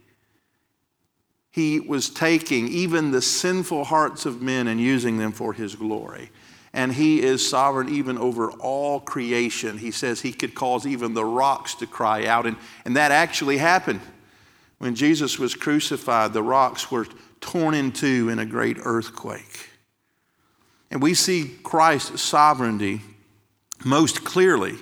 He 1.51 1.79
was 1.79 2.09
taking 2.09 2.67
even 2.67 3.11
the 3.11 3.21
sinful 3.21 3.85
hearts 3.85 4.25
of 4.25 4.41
men 4.41 4.67
and 4.67 4.79
using 4.79 5.17
them 5.17 5.31
for 5.31 5.53
his 5.53 5.75
glory. 5.75 6.31
And 6.73 6.93
he 6.93 7.21
is 7.21 7.47
sovereign 7.47 7.89
even 7.89 8.17
over 8.17 8.51
all 8.51 8.99
creation. 8.99 9.77
He 9.77 9.91
says 9.91 10.21
he 10.21 10.33
could 10.33 10.55
cause 10.55 10.87
even 10.87 11.13
the 11.13 11.25
rocks 11.25 11.75
to 11.75 11.85
cry 11.85 12.25
out. 12.25 12.47
And, 12.47 12.57
and 12.83 12.95
that 12.95 13.11
actually 13.11 13.57
happened. 13.57 14.01
When 14.79 14.95
Jesus 14.95 15.37
was 15.37 15.53
crucified, 15.53 16.33
the 16.33 16.41
rocks 16.41 16.91
were 16.91 17.07
torn 17.39 17.75
in 17.75 17.91
two 17.91 18.29
in 18.29 18.39
a 18.39 18.45
great 18.45 18.77
earthquake. 18.83 19.69
And 20.89 21.01
we 21.01 21.13
see 21.13 21.51
Christ's 21.63 22.21
sovereignty 22.21 23.01
most 23.85 24.23
clearly 24.23 24.75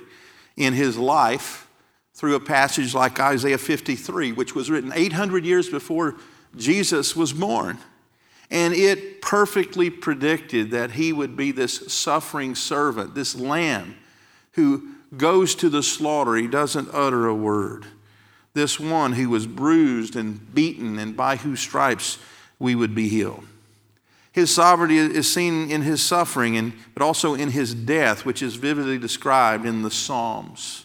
in 0.56 0.72
his 0.74 0.96
life 0.96 1.68
through 2.14 2.34
a 2.34 2.40
passage 2.40 2.94
like 2.94 3.18
Isaiah 3.18 3.58
53, 3.58 4.32
which 4.32 4.54
was 4.54 4.70
written 4.70 4.92
800 4.94 5.44
years 5.44 5.68
before 5.68 6.16
Jesus 6.56 7.16
was 7.16 7.32
born. 7.32 7.78
And 8.52 8.74
it 8.74 9.22
perfectly 9.22 9.88
predicted 9.88 10.72
that 10.72 10.90
he 10.92 11.10
would 11.10 11.38
be 11.38 11.52
this 11.52 11.90
suffering 11.90 12.54
servant, 12.54 13.14
this 13.14 13.34
lamb 13.34 13.96
who 14.52 14.90
goes 15.16 15.54
to 15.54 15.70
the 15.70 15.82
slaughter. 15.82 16.36
He 16.36 16.46
doesn't 16.46 16.90
utter 16.92 17.26
a 17.26 17.34
word. 17.34 17.86
This 18.52 18.78
one 18.78 19.14
who 19.14 19.30
was 19.30 19.46
bruised 19.46 20.16
and 20.16 20.54
beaten, 20.54 20.98
and 20.98 21.16
by 21.16 21.36
whose 21.36 21.60
stripes 21.60 22.18
we 22.58 22.74
would 22.74 22.94
be 22.94 23.08
healed. 23.08 23.46
His 24.32 24.54
sovereignty 24.54 24.98
is 24.98 25.32
seen 25.32 25.70
in 25.70 25.80
his 25.80 26.02
suffering, 26.02 26.54
and, 26.58 26.74
but 26.92 27.02
also 27.02 27.32
in 27.32 27.52
his 27.52 27.74
death, 27.74 28.26
which 28.26 28.42
is 28.42 28.56
vividly 28.56 28.98
described 28.98 29.64
in 29.64 29.80
the 29.80 29.90
Psalms. 29.90 30.84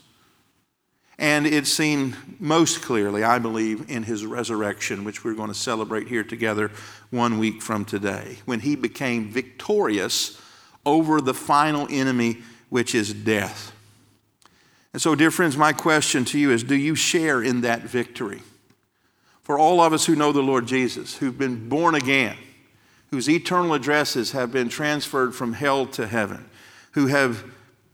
And 1.19 1.47
it's 1.47 1.71
seen 1.71 2.15
most 2.39 2.84
clearly, 2.84 3.23
I 3.23 3.39
believe, 3.39 3.89
in 3.89 4.03
his 4.03 4.25
resurrection, 4.25 5.03
which 5.03 5.23
we're 5.23 5.34
going 5.34 5.47
to 5.49 5.56
celebrate 5.56 6.08
here 6.08 6.23
together 6.23 6.71
one 7.10 7.39
week 7.39 7.62
from 7.62 7.86
today, 7.86 8.38
when 8.45 8.60
he 8.60 8.75
became 8.75 9.32
victorious 9.32 10.39
over 10.86 11.19
the 11.19 11.34
final 11.34 11.88
enemy, 11.89 12.38
which 12.69 12.93
is 12.93 13.13
death. 13.13 13.71
And 14.93 15.01
so, 15.01 15.15
dear 15.15 15.32
friends, 15.32 15.58
my 15.58 15.73
question 15.73 16.23
to 16.25 16.39
you 16.39 16.51
is 16.51 16.63
do 16.63 16.75
you 16.75 16.95
share 16.95 17.41
in 17.41 17.62
that 17.62 17.82
victory? 17.82 18.41
For 19.41 19.58
all 19.58 19.82
of 19.82 19.93
us 19.93 20.06
who 20.06 20.15
know 20.15 20.32
the 20.32 20.41
Lord 20.41 20.67
Jesus, 20.67 21.17
who've 21.17 21.38
been 21.38 21.69
born 21.69 21.95
again, 21.95 22.38
whose 23.12 23.30
eternal 23.30 23.73
addresses 23.73 24.32
have 24.32 24.51
been 24.51 24.69
transferred 24.69 25.34
from 25.34 25.53
hell 25.53 25.86
to 25.88 26.06
heaven, 26.06 26.49
who 26.91 27.08
have 27.08 27.43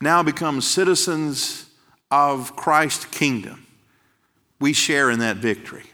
now 0.01 0.23
become 0.23 0.62
citizens 0.62 1.69
of 2.13 2.56
Christ's 2.56 3.06
kingdom, 3.06 3.65
we 4.60 4.73
share 4.73 5.10
in 5.10 5.19
that 5.19 5.38
victory. 5.38 5.86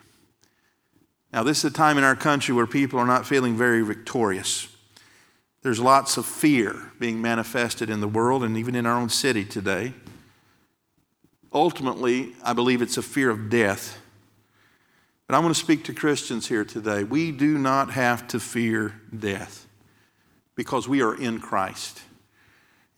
Now, 1.32 1.44
this 1.44 1.60
is 1.60 1.66
a 1.66 1.74
time 1.74 1.98
in 1.98 2.04
our 2.04 2.16
country 2.16 2.54
where 2.54 2.68
people 2.68 3.00
are 3.00 3.06
not 3.06 3.26
feeling 3.26 3.56
very 3.56 3.82
victorious. 3.84 4.68
There's 5.62 5.80
lots 5.80 6.18
of 6.18 6.26
fear 6.26 6.92
being 7.00 7.22
manifested 7.22 7.90
in 7.90 8.02
the 8.02 8.08
world 8.08 8.44
and 8.44 8.58
even 8.58 8.76
in 8.76 8.86
our 8.86 9.00
own 9.00 9.10
city 9.10 9.46
today. 9.46 9.94
Ultimately, 11.54 12.34
I 12.44 12.54
believe 12.54 12.82
it's 12.82 12.98
a 12.98 13.02
fear 13.02 13.30
of 13.30 13.50
death 13.50 14.00
but 15.30 15.36
I 15.36 15.40
want 15.42 15.56
to 15.56 15.62
speak 15.62 15.84
to 15.84 15.94
Christians 15.94 16.48
here 16.48 16.66
today. 16.66 17.04
We 17.04 17.32
do 17.32 17.60
not 17.60 17.92
have 17.92 18.28
to 18.30 18.40
fear 18.40 19.00
death 19.16 19.68
because 20.56 20.88
we 20.88 21.04
are 21.04 21.14
in 21.14 21.40
Christ. 21.40 22.02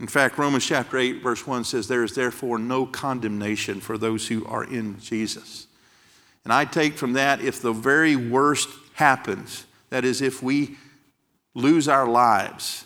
In 0.02 0.08
fact, 0.08 0.40
Romans 0.40 0.66
chapter 0.66 0.98
8, 0.98 1.22
verse 1.22 1.46
1 1.46 1.64
says, 1.64 1.88
There 1.88 2.04
is 2.04 2.16
therefore 2.16 2.58
no 2.58 2.88
condemnation 2.88 3.80
for 3.80 4.00
those 4.00 4.28
who 4.28 4.44
are 4.48 4.64
in 4.64 5.00
Jesus. 5.00 5.68
And 6.44 6.52
I 6.52 6.66
take 6.66 6.96
from 6.96 7.14
that, 7.14 7.40
if 7.40 7.62
the 7.62 7.72
very 7.72 8.16
worst 8.16 8.68
happens, 8.96 9.68
that 9.92 10.04
is, 10.04 10.20
if 10.24 10.42
we 10.42 10.76
lose 11.54 11.88
our 11.88 12.08
lives, 12.08 12.86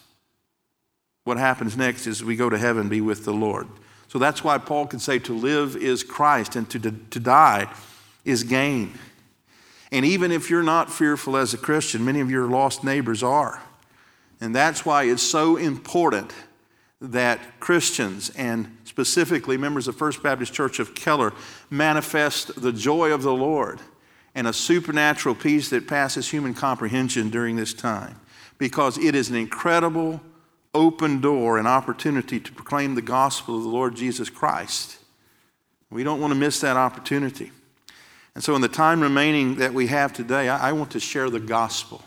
what 1.24 1.38
happens 1.38 1.78
next 1.78 2.06
is 2.06 2.22
we 2.22 2.36
go 2.36 2.50
to 2.50 2.58
heaven, 2.58 2.90
be 2.90 3.00
with 3.00 3.24
the 3.24 3.34
Lord. 3.34 3.70
So 4.10 4.20
that's 4.20 4.44
why 4.44 4.58
Paul 4.58 4.86
can 4.86 5.00
say 5.00 5.18
to 5.20 5.34
live 5.34 5.78
is 5.78 6.04
Christ 6.04 6.58
and 6.58 6.70
to, 6.72 6.80
to 6.80 7.20
die 7.22 7.74
is 8.26 8.44
gain. 8.44 8.92
And 9.90 10.04
even 10.04 10.34
if 10.34 10.50
you're 10.50 10.64
not 10.64 10.92
fearful 10.92 11.38
as 11.38 11.54
a 11.54 11.58
Christian, 11.58 12.04
many 12.04 12.20
of 12.20 12.30
your 12.30 12.50
lost 12.50 12.84
neighbors 12.84 13.24
are. 13.24 13.62
And 14.42 14.54
that's 14.54 14.86
why 14.86 15.04
it's 15.04 15.24
so 15.24 15.56
important 15.56 16.34
that 17.12 17.60
Christians 17.60 18.32
and 18.32 18.78
specifically 18.84 19.58
members 19.58 19.88
of 19.88 19.96
First 19.96 20.24
Baptist 20.24 20.54
Church 20.54 20.80
of 20.80 20.96
Keller 20.96 21.34
manifest 21.70 22.62
the 22.62 22.74
joy 22.74 23.12
of 23.12 23.24
the 23.24 23.34
Lord 23.34 23.80
and 24.34 24.48
a 24.48 24.54
supernatural 24.54 25.36
peace 25.36 25.70
that 25.70 25.88
passes 25.88 26.30
human 26.30 26.54
comprehension 26.54 27.30
during 27.30 27.56
this 27.56 27.74
time 27.74 28.20
because 28.58 28.98
it 28.98 29.16
is 29.16 29.30
an 29.30 29.36
incredible 29.36 30.22
open 30.74 31.22
door 31.22 31.58
and 31.58 31.68
opportunity 31.68 32.40
to 32.40 32.52
proclaim 32.52 32.96
the 32.96 33.02
gospel 33.02 33.58
of 33.58 33.64
the 33.64 33.70
Lord 33.70 33.96
Jesus 33.96 34.30
Christ. 34.30 34.98
We 35.90 36.04
don't 36.04 36.20
want 36.20 36.34
to 36.34 36.40
miss 36.40 36.60
that 36.62 36.76
opportunity. 36.76 37.52
And 38.36 38.44
so, 38.44 38.54
in 38.56 38.62
the 38.62 38.68
time 38.68 39.00
remaining 39.00 39.56
that 39.56 39.74
we 39.74 39.88
have 39.88 40.12
today, 40.12 40.50
I, 40.50 40.74
want 40.74 40.92
to 40.92 41.00
share 41.00 41.30
the 41.30 41.40
gospel. 41.40 42.04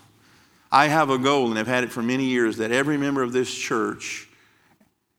I 0.70 0.88
have 0.88 1.08
a 1.08 1.16
goal, 1.16 1.48
and 1.48 1.58
I've 1.58 1.66
had 1.66 1.84
it 1.84 1.90
for 1.90 2.02
many 2.02 2.24
years, 2.24 2.58
that 2.58 2.70
every 2.70 2.98
member 2.98 3.22
of 3.22 3.32
this 3.32 3.52
church, 3.52 4.27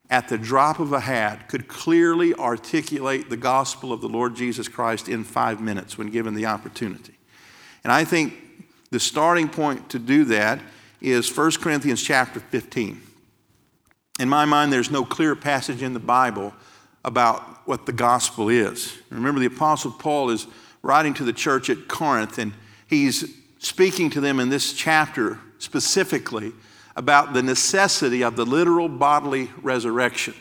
at 0.10 0.28
the 0.28 0.38
drop 0.38 0.80
of 0.80 0.92
a 0.92 1.00
hat, 1.00 1.48
could 1.48 1.68
clearly 1.68 2.34
articulate 2.34 3.30
the 3.30 3.38
gospel 3.38 3.94
of 3.94 4.02
the 4.02 4.10
Lord 4.10 4.36
Jesus 4.36 4.68
Christ 4.68 5.08
in 5.08 5.24
five 5.24 5.62
minutes 5.62 5.98
when 5.98 6.10
given 6.10 6.34
the 6.34 6.48
opportunity. 6.48 7.14
And 7.84 7.94
I 7.94 8.04
think 8.04 8.34
the 8.92 9.00
starting 9.00 9.48
point 9.48 9.90
to 9.90 10.00
do 10.00 10.26
that 10.26 10.60
is 11.00 11.36
1 11.36 11.52
Corinthians 11.62 12.02
chapter 12.02 12.40
15. 12.40 13.02
In 14.20 14.28
my 14.30 14.46
mind, 14.46 14.74
there's 14.74 14.92
no 14.92 15.06
clear 15.06 15.36
passage 15.36 15.82
in 15.82 15.94
the 15.94 16.00
Bible 16.00 16.54
about 17.06 17.68
what 17.68 17.86
the 17.86 17.94
gospel 17.94 18.50
is. 18.50 18.98
Remember, 19.10 19.40
the 19.40 19.46
Apostle 19.46 19.92
Paul 19.92 20.32
is 20.32 20.48
writing 20.82 21.14
to 21.14 21.24
the 21.24 21.34
church 21.34 21.70
at 21.70 21.88
Corinth, 21.88 22.38
and 22.38 22.54
he's 22.88 23.36
speaking 23.60 24.10
to 24.10 24.20
them 24.20 24.40
in 24.40 24.50
this 24.50 24.74
chapter 24.74 25.40
specifically 25.60 26.52
about 27.00 27.32
the 27.32 27.42
necessity 27.42 28.26
of 28.26 28.36
the 28.36 28.46
literal 28.46 28.90
bodily 28.90 29.50
resurrection. 29.62 30.34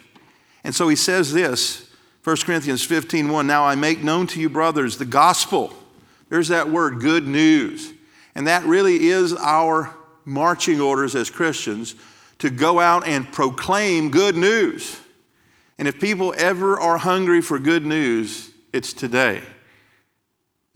And 0.65 0.75
so 0.75 0.89
he 0.89 0.97
says 0.97 1.33
this, 1.33 1.89
1 2.25 2.37
Corinthians 2.39 2.85
15 2.85 3.29
1, 3.29 3.47
Now 3.47 3.65
I 3.65 3.77
make 3.77 4.03
known 4.03 4.27
to 4.27 4.41
you, 4.41 4.49
brothers, 4.49 4.99
the 4.99 5.05
gospel. 5.05 5.73
There's 6.31 6.49
that 6.49 6.69
word, 6.69 7.01
good 7.01 7.29
news. 7.29 7.93
And 8.35 8.49
that 8.49 8.65
really 8.65 9.07
is 9.07 9.35
our 9.35 9.95
marching 10.25 10.81
orders 10.81 11.15
as 11.15 11.31
Christians 11.31 11.95
to 12.41 12.51
go 12.51 12.81
out 12.81 13.07
and 13.07 13.31
proclaim 13.33 14.11
good 14.11 14.35
news. 14.35 14.99
And 15.79 15.87
if 15.87 16.01
people 16.01 16.35
ever 16.37 16.79
are 16.79 16.99
hungry 16.99 17.41
for 17.41 17.61
good 17.61 17.87
news, 17.87 18.51
it's 18.73 18.93
today. 18.93 19.43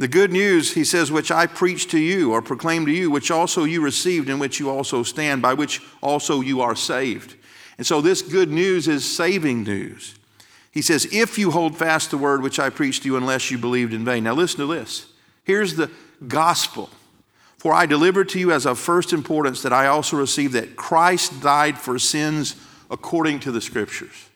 The 0.02 0.08
good 0.08 0.32
news, 0.32 0.74
he 0.74 0.82
says, 0.82 1.12
which 1.12 1.30
I 1.30 1.46
preach 1.46 1.86
to 1.92 1.98
you 2.00 2.32
or 2.32 2.42
proclaim 2.42 2.86
to 2.86 2.90
you, 2.90 3.08
which 3.08 3.30
also 3.30 3.62
you 3.62 3.80
received, 3.80 4.28
in 4.28 4.40
which 4.40 4.58
you 4.58 4.68
also 4.68 5.04
stand, 5.04 5.42
by 5.42 5.54
which 5.54 5.80
also 6.00 6.40
you 6.40 6.60
are 6.60 6.74
saved. 6.74 7.36
And 7.78 7.86
so 7.86 8.00
this 8.00 8.20
good 8.20 8.50
news 8.50 8.88
is 8.88 9.08
saving 9.08 9.62
news. 9.62 10.16
He 10.72 10.82
says, 10.82 11.06
If 11.12 11.38
you 11.38 11.52
hold 11.52 11.78
fast 11.78 12.10
the 12.10 12.18
word 12.18 12.42
which 12.42 12.58
I 12.58 12.68
preached 12.68 13.04
to 13.04 13.10
you, 13.10 13.16
unless 13.16 13.48
you 13.52 13.58
believed 13.58 13.94
in 13.94 14.04
vain. 14.04 14.24
Now 14.24 14.34
listen 14.34 14.58
to 14.58 14.66
this. 14.66 15.06
Here's 15.44 15.76
the 15.76 15.88
gospel. 16.26 16.90
For 17.56 17.72
I 17.72 17.86
delivered 17.86 18.28
to 18.30 18.40
you 18.40 18.50
as 18.50 18.66
of 18.66 18.80
first 18.80 19.12
importance 19.12 19.62
that 19.62 19.72
I 19.72 19.86
also 19.86 20.16
received 20.16 20.54
that 20.54 20.74
Christ 20.74 21.40
died 21.40 21.78
for 21.78 21.96
sins 22.00 22.56
according 22.90 23.38
to 23.38 23.52
the 23.52 23.60
scriptures. 23.60 24.30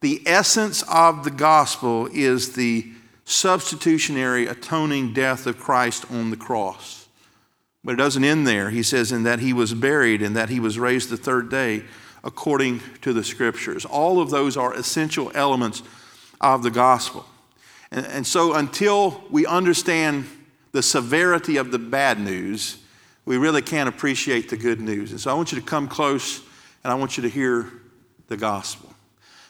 The 0.00 0.22
essence 0.24 0.82
of 0.90 1.24
the 1.24 1.30
gospel 1.30 2.08
is 2.10 2.54
the 2.54 2.90
substitutionary 3.24 4.46
atoning 4.46 5.12
death 5.12 5.46
of 5.46 5.58
Christ 5.58 6.10
on 6.10 6.30
the 6.30 6.36
cross. 6.36 7.08
But 7.82 7.92
it 7.92 7.96
doesn't 7.96 8.24
end 8.24 8.46
there. 8.46 8.70
He 8.70 8.82
says, 8.82 9.12
in 9.12 9.24
that 9.24 9.40
he 9.40 9.52
was 9.52 9.74
buried 9.74 10.22
and 10.22 10.34
that 10.36 10.48
he 10.48 10.60
was 10.60 10.78
raised 10.78 11.10
the 11.10 11.16
third 11.16 11.50
day 11.50 11.84
according 12.22 12.80
to 13.02 13.12
the 13.12 13.22
scriptures. 13.22 13.84
All 13.84 14.20
of 14.20 14.30
those 14.30 14.56
are 14.56 14.72
essential 14.72 15.30
elements 15.34 15.82
of 16.40 16.62
the 16.62 16.70
gospel. 16.70 17.26
And, 17.90 18.06
and 18.06 18.26
so 18.26 18.54
until 18.54 19.22
we 19.30 19.44
understand 19.44 20.26
the 20.72 20.82
severity 20.82 21.58
of 21.58 21.70
the 21.70 21.78
bad 21.78 22.18
news, 22.18 22.78
we 23.26 23.36
really 23.36 23.62
can't 23.62 23.88
appreciate 23.88 24.48
the 24.48 24.56
good 24.56 24.80
news. 24.80 25.10
And 25.10 25.20
so 25.20 25.30
I 25.30 25.34
want 25.34 25.52
you 25.52 25.60
to 25.60 25.64
come 25.64 25.86
close 25.86 26.40
and 26.82 26.92
I 26.92 26.94
want 26.94 27.16
you 27.16 27.22
to 27.22 27.28
hear 27.28 27.70
the 28.28 28.36
gospel. 28.36 28.93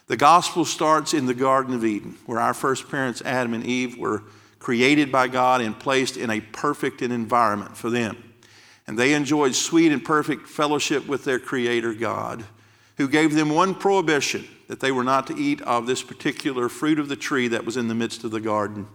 The 0.07 0.17
gospel 0.17 0.65
starts 0.65 1.13
in 1.13 1.25
the 1.25 1.33
Garden 1.33 1.73
of 1.73 1.83
Eden, 1.83 2.17
where 2.25 2.39
our 2.39 2.53
first 2.53 2.89
parents, 2.89 3.21
Adam 3.23 3.53
and 3.53 3.65
Eve, 3.65 3.97
were 3.97 4.23
created 4.59 5.11
by 5.11 5.27
God 5.27 5.61
and 5.61 5.77
placed 5.79 6.17
in 6.17 6.29
a 6.29 6.41
perfect 6.41 7.01
environment 7.01 7.75
for 7.75 7.89
them. 7.89 8.33
And 8.87 8.99
they 8.99 9.13
enjoyed 9.13 9.55
sweet 9.55 9.91
and 9.91 10.03
perfect 10.03 10.47
fellowship 10.47 11.07
with 11.07 11.23
their 11.23 11.39
Creator 11.39 11.95
God, 11.95 12.45
who 12.97 13.07
gave 13.07 13.33
them 13.33 13.49
one 13.49 13.73
prohibition 13.73 14.47
that 14.67 14.79
they 14.79 14.91
were 14.91 15.03
not 15.03 15.27
to 15.27 15.37
eat 15.37 15.61
of 15.61 15.87
this 15.87 16.03
particular 16.03 16.69
fruit 16.69 16.99
of 16.99 17.09
the 17.09 17.15
tree 17.15 17.47
that 17.47 17.65
was 17.65 17.77
in 17.77 17.87
the 17.87 17.95
midst 17.95 18.23
of 18.23 18.31
the 18.31 18.41
garden. 18.41 18.87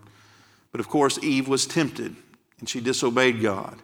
But 0.72 0.80
of 0.80 0.88
course, 0.88 1.18
Eve 1.22 1.48
was 1.48 1.66
tempted 1.66 2.14
and 2.60 2.68
she 2.68 2.80
disobeyed 2.80 3.42
God 3.42 3.80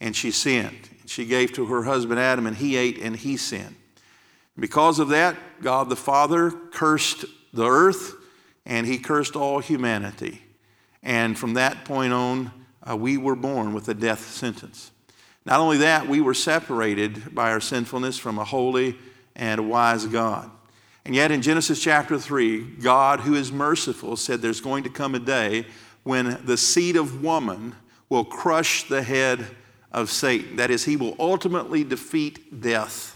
and 0.00 0.14
she 0.14 0.30
sinned. 0.30 0.90
She 1.06 1.24
gave 1.24 1.52
to 1.54 1.66
her 1.66 1.84
husband 1.84 2.20
Adam 2.20 2.46
and 2.46 2.56
he 2.56 2.76
ate 2.76 2.98
and 2.98 3.16
he 3.16 3.36
sinned. 3.36 3.76
Because 4.58 4.98
of 4.98 5.08
that, 5.08 5.36
God 5.60 5.88
the 5.88 5.96
Father 5.96 6.50
cursed 6.50 7.24
the 7.52 7.66
earth 7.66 8.14
and 8.64 8.86
he 8.86 8.98
cursed 8.98 9.36
all 9.36 9.60
humanity. 9.60 10.42
And 11.02 11.38
from 11.38 11.54
that 11.54 11.84
point 11.84 12.12
on, 12.12 12.50
uh, 12.88 12.96
we 12.96 13.16
were 13.16 13.36
born 13.36 13.72
with 13.72 13.88
a 13.88 13.94
death 13.94 14.30
sentence. 14.30 14.90
Not 15.44 15.60
only 15.60 15.78
that, 15.78 16.08
we 16.08 16.20
were 16.20 16.34
separated 16.34 17.34
by 17.34 17.52
our 17.52 17.60
sinfulness 17.60 18.18
from 18.18 18.38
a 18.38 18.44
holy 18.44 18.96
and 19.36 19.60
a 19.60 19.62
wise 19.62 20.06
God. 20.06 20.50
And 21.04 21.14
yet, 21.14 21.30
in 21.30 21.40
Genesis 21.40 21.80
chapter 21.80 22.18
3, 22.18 22.78
God, 22.82 23.20
who 23.20 23.34
is 23.34 23.52
merciful, 23.52 24.16
said 24.16 24.42
there's 24.42 24.60
going 24.60 24.82
to 24.82 24.90
come 24.90 25.14
a 25.14 25.20
day 25.20 25.66
when 26.02 26.40
the 26.44 26.56
seed 26.56 26.96
of 26.96 27.22
woman 27.22 27.76
will 28.08 28.24
crush 28.24 28.88
the 28.88 29.02
head 29.02 29.46
of 29.92 30.10
Satan. 30.10 30.56
That 30.56 30.70
is, 30.70 30.84
he 30.84 30.96
will 30.96 31.14
ultimately 31.20 31.84
defeat 31.84 32.60
death. 32.60 33.15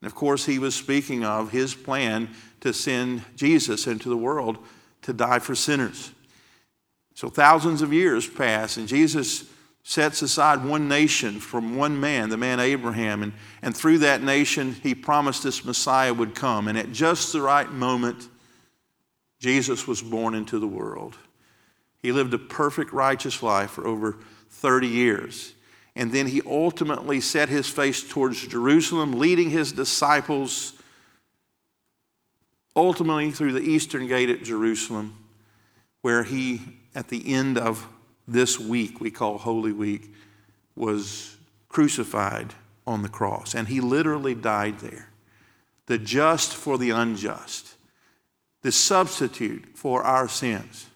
And 0.00 0.06
of 0.06 0.14
course, 0.14 0.44
he 0.44 0.58
was 0.58 0.74
speaking 0.74 1.24
of 1.24 1.50
his 1.50 1.74
plan 1.74 2.30
to 2.60 2.72
send 2.72 3.24
Jesus 3.36 3.86
into 3.86 4.08
the 4.08 4.16
world 4.16 4.58
to 5.02 5.12
die 5.12 5.38
for 5.38 5.54
sinners. 5.54 6.12
So 7.14 7.28
thousands 7.28 7.80
of 7.80 7.92
years 7.92 8.28
pass, 8.28 8.76
and 8.76 8.86
Jesus 8.86 9.44
sets 9.82 10.20
aside 10.20 10.64
one 10.64 10.88
nation 10.88 11.38
from 11.38 11.76
one 11.76 11.98
man, 11.98 12.28
the 12.28 12.36
man 12.36 12.58
Abraham, 12.58 13.22
and, 13.22 13.32
and 13.62 13.74
through 13.74 13.98
that 13.98 14.22
nation, 14.22 14.74
he 14.82 14.94
promised 14.94 15.44
this 15.44 15.64
Messiah 15.64 16.12
would 16.12 16.34
come. 16.34 16.66
And 16.66 16.76
at 16.76 16.90
just 16.90 17.32
the 17.32 17.40
right 17.40 17.70
moment, 17.70 18.28
Jesus 19.38 19.86
was 19.86 20.02
born 20.02 20.34
into 20.34 20.58
the 20.58 20.66
world. 20.66 21.16
He 22.02 22.10
lived 22.10 22.34
a 22.34 22.38
perfect 22.38 22.92
righteous 22.92 23.42
life 23.42 23.70
for 23.70 23.86
over 23.86 24.18
30 24.50 24.88
years. 24.88 25.54
And 25.96 26.12
then 26.12 26.26
he 26.26 26.42
ultimately 26.44 27.22
set 27.22 27.48
his 27.48 27.66
face 27.66 28.06
towards 28.06 28.46
Jerusalem, 28.46 29.12
leading 29.12 29.48
his 29.48 29.72
disciples 29.72 30.74
ultimately 32.76 33.30
through 33.30 33.52
the 33.52 33.62
eastern 33.62 34.06
gate 34.06 34.28
at 34.28 34.42
Jerusalem, 34.42 35.16
where 36.02 36.22
he, 36.22 36.60
at 36.94 37.08
the 37.08 37.32
end 37.34 37.56
of 37.56 37.88
this 38.28 38.60
week 38.60 39.00
we 39.00 39.10
call 39.10 39.38
Holy 39.38 39.72
Week, 39.72 40.12
was 40.76 41.38
crucified 41.70 42.52
on 42.86 43.00
the 43.00 43.08
cross. 43.08 43.54
And 43.54 43.66
he 43.66 43.80
literally 43.80 44.34
died 44.34 44.80
there. 44.80 45.08
The 45.86 45.96
just 45.96 46.54
for 46.54 46.76
the 46.76 46.90
unjust, 46.90 47.74
the 48.60 48.72
substitute 48.72 49.64
for 49.74 50.02
our 50.02 50.28
sins. 50.28 50.88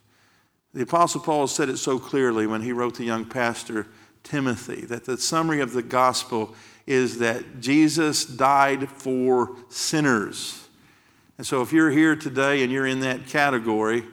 The 0.75 0.83
Apostle 0.83 1.23
Paul 1.23 1.47
said 1.47 1.71
it 1.71 1.79
so 1.79 1.99
clearly 1.99 2.47
when 2.47 2.61
he 2.61 2.73
wrote 2.73 2.97
the 2.97 3.05
young 3.05 3.25
pastor 3.25 3.87
Timothy 4.23 4.83
that 4.87 5.05
the 5.05 5.19
summary 5.19 5.61
of 5.61 5.73
the 5.73 5.83
gospel 5.83 6.55
is 6.87 7.19
that 7.19 7.61
Jesus 7.61 8.25
died 8.25 8.89
for 8.89 9.57
sinners. 9.69 10.69
And 11.39 11.47
so 11.47 11.63
if 11.63 11.73
you're 11.73 11.91
here 11.91 12.17
today 12.17 12.63
and 12.63 12.73
you're 12.73 12.87
in 12.87 13.01
that 13.01 13.27
category, 13.27 14.05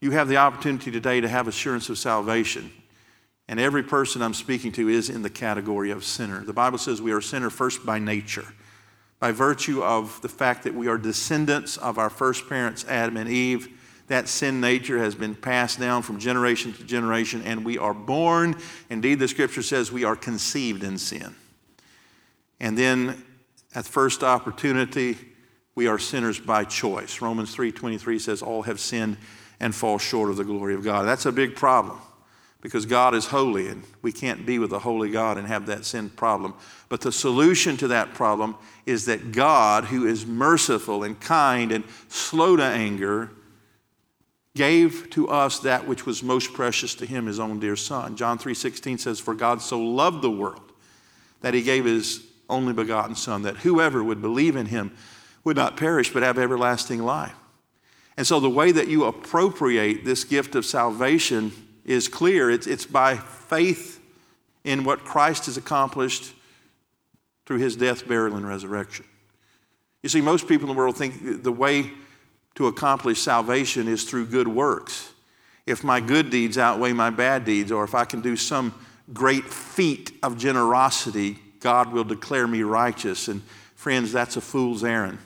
you 0.00 0.10
have 0.10 0.28
the 0.28 0.36
opportunity 0.36 0.90
today 0.90 1.20
to 1.20 1.28
have 1.28 1.48
assurance 1.48 1.88
of 1.88 1.98
salvation. 1.98 2.72
And 3.48 3.60
every 3.60 3.82
person 3.82 4.22
I'm 4.22 4.34
speaking 4.34 4.72
to 4.72 4.88
is 4.88 5.10
in 5.10 5.22
the 5.22 5.30
category 5.30 5.90
of 5.90 6.04
sinner. 6.04 6.44
The 6.44 6.52
Bible 6.52 6.78
says 6.78 7.00
we 7.00 7.12
are 7.12 7.20
sinner 7.20 7.50
first 7.50 7.84
by 7.84 7.98
nature, 7.98 8.46
by 9.18 9.32
virtue 9.32 9.82
of 9.82 10.20
the 10.22 10.28
fact 10.28 10.64
that 10.64 10.74
we 10.74 10.88
are 10.88 10.98
descendants 10.98 11.76
of 11.76 11.98
our 11.98 12.10
first 12.10 12.48
parents, 12.48 12.84
Adam 12.88 13.16
and 13.16 13.28
Eve 13.28 13.78
that 14.08 14.28
sin 14.28 14.60
nature 14.60 14.98
has 14.98 15.14
been 15.14 15.34
passed 15.34 15.78
down 15.78 16.02
from 16.02 16.18
generation 16.18 16.72
to 16.74 16.84
generation, 16.84 17.42
and 17.42 17.64
we 17.64 17.78
are 17.78 17.94
born. 17.94 18.56
Indeed, 18.90 19.18
the 19.18 19.28
scripture 19.28 19.62
says 19.62 19.90
we 19.90 20.04
are 20.04 20.16
conceived 20.16 20.84
in 20.84 20.98
sin. 20.98 21.34
And 22.60 22.76
then 22.76 23.24
at 23.74 23.86
first 23.86 24.22
opportunity, 24.22 25.18
we 25.74 25.86
are 25.86 25.98
sinners 25.98 26.38
by 26.38 26.64
choice. 26.64 27.20
Romans 27.20 27.54
3:23 27.54 28.18
says 28.18 28.42
all 28.42 28.62
have 28.62 28.78
sinned 28.78 29.16
and 29.60 29.74
fall 29.74 29.98
short 29.98 30.30
of 30.30 30.36
the 30.36 30.44
glory 30.44 30.74
of 30.74 30.84
God. 30.84 31.04
That's 31.04 31.26
a 31.26 31.32
big 31.32 31.56
problem 31.56 31.98
because 32.60 32.86
God 32.86 33.14
is 33.14 33.26
holy 33.26 33.68
and 33.68 33.82
we 34.02 34.12
can't 34.12 34.46
be 34.46 34.58
with 34.58 34.72
a 34.72 34.78
holy 34.78 35.10
God 35.10 35.38
and 35.38 35.46
have 35.46 35.66
that 35.66 35.84
sin 35.84 36.10
problem. 36.10 36.54
But 36.88 37.00
the 37.00 37.12
solution 37.12 37.76
to 37.78 37.88
that 37.88 38.14
problem 38.14 38.56
is 38.86 39.06
that 39.06 39.32
God, 39.32 39.86
who 39.86 40.06
is 40.06 40.26
merciful 40.26 41.02
and 41.02 41.18
kind 41.20 41.72
and 41.72 41.84
slow 42.08 42.56
to 42.56 42.62
anger, 42.62 43.30
gave 44.54 45.08
to 45.10 45.28
us 45.28 45.60
that 45.60 45.86
which 45.86 46.04
was 46.04 46.22
most 46.22 46.52
precious 46.52 46.94
to 46.96 47.06
him 47.06 47.26
his 47.26 47.40
own 47.40 47.58
dear 47.58 47.76
son. 47.76 48.16
John 48.16 48.38
3.16 48.38 49.00
says 49.00 49.18
for 49.18 49.34
god 49.34 49.62
so 49.62 49.80
loved 49.80 50.22
the 50.22 50.30
world 50.30 50.72
that 51.40 51.54
he 51.54 51.62
gave 51.62 51.84
his 51.84 52.24
only 52.48 52.72
begotten 52.72 53.16
son 53.16 53.42
that 53.42 53.58
whoever 53.58 54.04
would 54.04 54.20
believe 54.20 54.56
in 54.56 54.66
him 54.66 54.94
would 55.44 55.56
not 55.56 55.76
perish 55.76 56.12
but 56.12 56.22
have 56.22 56.38
everlasting 56.38 57.02
life. 57.02 57.34
And 58.16 58.26
so 58.26 58.40
the 58.40 58.50
way 58.50 58.72
that 58.72 58.88
you 58.88 59.04
appropriate 59.04 60.04
this 60.04 60.24
gift 60.24 60.54
of 60.54 60.66
salvation 60.66 61.52
is 61.84 62.08
clear. 62.08 62.50
It's, 62.50 62.66
it's 62.66 62.86
by 62.86 63.16
faith 63.16 64.00
in 64.64 64.84
what 64.84 65.04
christ 65.04 65.46
has 65.46 65.56
accomplished 65.56 66.34
through 67.46 67.58
his 67.58 67.74
death 67.74 68.06
burial 68.06 68.36
and 68.36 68.46
resurrection. 68.46 69.04
You 70.02 70.08
see 70.08 70.20
most 70.20 70.46
people 70.46 70.68
in 70.68 70.74
the 70.74 70.78
world 70.78 70.96
think 70.96 71.42
the 71.42 71.52
way 71.52 71.90
to 72.54 72.66
accomplish 72.66 73.20
salvation 73.20 73.88
is 73.88 74.04
through 74.04 74.26
good 74.26 74.48
works. 74.48 75.12
If 75.66 75.84
my 75.84 76.00
good 76.00 76.30
deeds 76.30 76.58
outweigh 76.58 76.92
my 76.92 77.10
bad 77.10 77.44
deeds, 77.44 77.70
or 77.70 77.84
if 77.84 77.94
I 77.94 78.04
can 78.04 78.20
do 78.20 78.36
some 78.36 78.74
great 79.12 79.44
feat 79.44 80.12
of 80.22 80.38
generosity, 80.38 81.38
God 81.60 81.92
will 81.92 82.04
declare 82.04 82.46
me 82.46 82.62
righteous. 82.62 83.28
And 83.28 83.42
friends, 83.74 84.12
that's 84.12 84.36
a 84.36 84.40
fool's 84.40 84.84
errand. 84.84 85.18